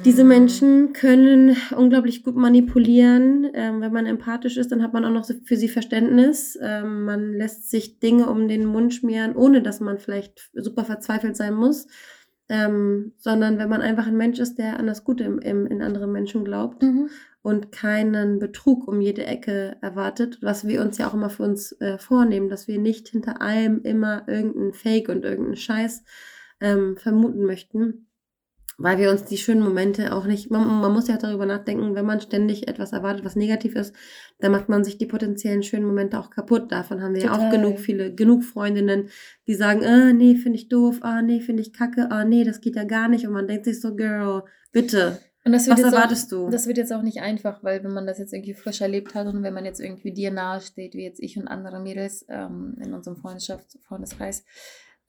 [0.04, 0.24] diese.
[0.24, 3.48] Menschen können unglaublich gut manipulieren.
[3.54, 6.58] Ähm, wenn man empathisch ist, dann hat man auch noch für sie Verständnis.
[6.60, 11.36] Ähm, man lässt sich Dinge um den Mund schmieren, ohne dass man vielleicht super verzweifelt
[11.36, 11.86] sein muss.
[12.50, 15.82] Ähm, sondern wenn man einfach ein Mensch ist, der an das Gute im, im, in
[15.82, 17.10] anderen Menschen glaubt Mhm.
[17.42, 21.72] und keinen Betrug um jede Ecke erwartet, was wir uns ja auch immer für uns
[21.80, 26.04] äh, vornehmen, dass wir nicht hinter allem immer irgendeinen Fake und irgendeinen Scheiß
[26.60, 28.07] ähm, vermuten möchten,
[28.80, 32.06] weil wir uns die schönen Momente auch nicht, man, man muss ja darüber nachdenken, wenn
[32.06, 33.92] man ständig etwas erwartet, was negativ ist,
[34.38, 36.70] dann macht man sich die potenziellen schönen Momente auch kaputt.
[36.70, 37.50] Davon haben wir ja auch Total.
[37.50, 39.08] genug viele, genug Freundinnen,
[39.48, 42.60] die sagen, äh, nee, finde ich doof, ah, nee, finde ich kacke, ah, nee, das
[42.60, 43.26] geht ja gar nicht.
[43.26, 46.50] Und man denkt sich so, Girl, bitte, Und das was wird jetzt erwartest auch, du?
[46.50, 49.26] Das wird jetzt auch nicht einfach, weil wenn man das jetzt irgendwie frisch erlebt hat
[49.26, 52.76] und wenn man jetzt irgendwie dir nahe steht, wie jetzt ich und andere Mädels ähm,
[52.80, 54.44] in unserem Freundschaft, Freundeskreis,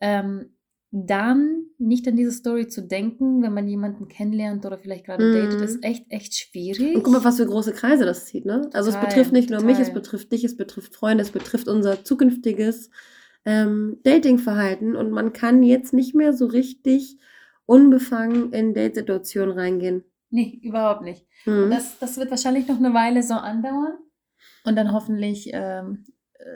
[0.01, 0.55] ähm,
[0.91, 5.33] dann nicht an diese Story zu denken, wenn man jemanden kennenlernt oder vielleicht gerade Mhm.
[5.33, 6.95] datet, ist echt, echt schwierig.
[6.95, 8.69] Und guck mal, was für große Kreise das zieht, ne?
[8.73, 11.67] Also es Total, betrifft nicht nur mich, es betrifft dich, es betrifft Freunde, es betrifft
[11.67, 12.89] unser zukünftiges
[13.45, 17.17] ähm, Datingverhalten und man kann jetzt nicht mehr so richtig
[17.65, 20.03] unbefangen in Datesituationen reingehen.
[20.31, 21.25] Nee, überhaupt nicht.
[21.45, 21.69] Mhm.
[21.69, 23.97] Das, das wird wahrscheinlich noch eine Weile so andauern.
[24.65, 26.11] Und dann hoffentlich ähm, äh,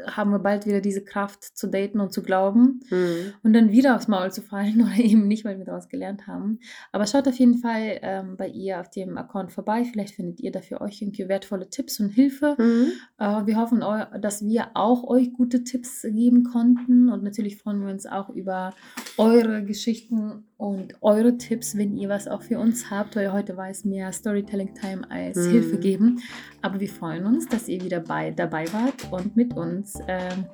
[0.08, 2.82] haben wir bald wieder diese Kraft zu daten und zu glauben.
[2.90, 3.34] Mhm.
[3.44, 6.60] und dann wieder aufs Maul zu fallen oder eben nicht, weil wir daraus gelernt haben.
[6.92, 9.84] Aber schaut auf jeden Fall ähm, bei ihr auf dem Account vorbei.
[9.84, 12.56] Vielleicht findet ihr da für euch irgendwie wertvolle Tipps und Hilfe.
[12.58, 12.92] Mhm.
[13.18, 13.84] Äh, wir hoffen,
[14.22, 17.10] dass wir auch euch gute Tipps geben konnten.
[17.10, 18.74] Und natürlich freuen wir uns auch über
[19.18, 23.70] eure Geschichten und eure Tipps, wenn ihr was auch für uns habt, weil heute war
[23.70, 25.52] es mehr Storytelling-Time als Mhm.
[25.52, 26.22] Hilfe geben.
[26.62, 30.46] Aber wir freuen uns, dass ihr wieder bei, dabei wart und mit uns ähm,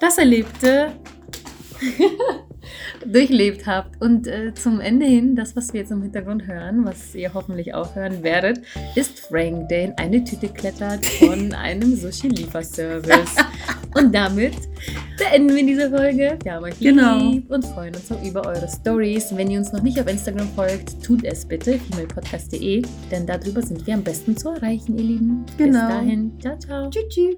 [0.00, 0.92] das Erlebte
[3.06, 4.00] durchlebt habt.
[4.00, 7.74] Und äh, zum Ende hin, das, was wir jetzt im Hintergrund hören, was ihr hoffentlich
[7.74, 8.60] auch hören werdet,
[8.94, 13.36] ist Frank, der in eine Tüte klettert von einem Sushi-Lieferservice.
[13.96, 14.54] Und damit
[15.18, 16.36] beenden wir diese Folge.
[16.42, 17.30] Wir haben euch Genau.
[17.30, 19.36] lieb und freuen uns auch über eure Stories.
[19.36, 22.82] Wenn ihr uns noch nicht auf Instagram folgt, tut es bitte, female-podcast.de,
[23.12, 25.44] denn darüber sind wir am besten zu erreichen, ihr Lieben.
[25.56, 25.88] Bis Genau.
[25.88, 26.90] dahin, ciao, ciao.
[26.90, 27.04] Tschüss.
[27.08, 27.36] tschüss.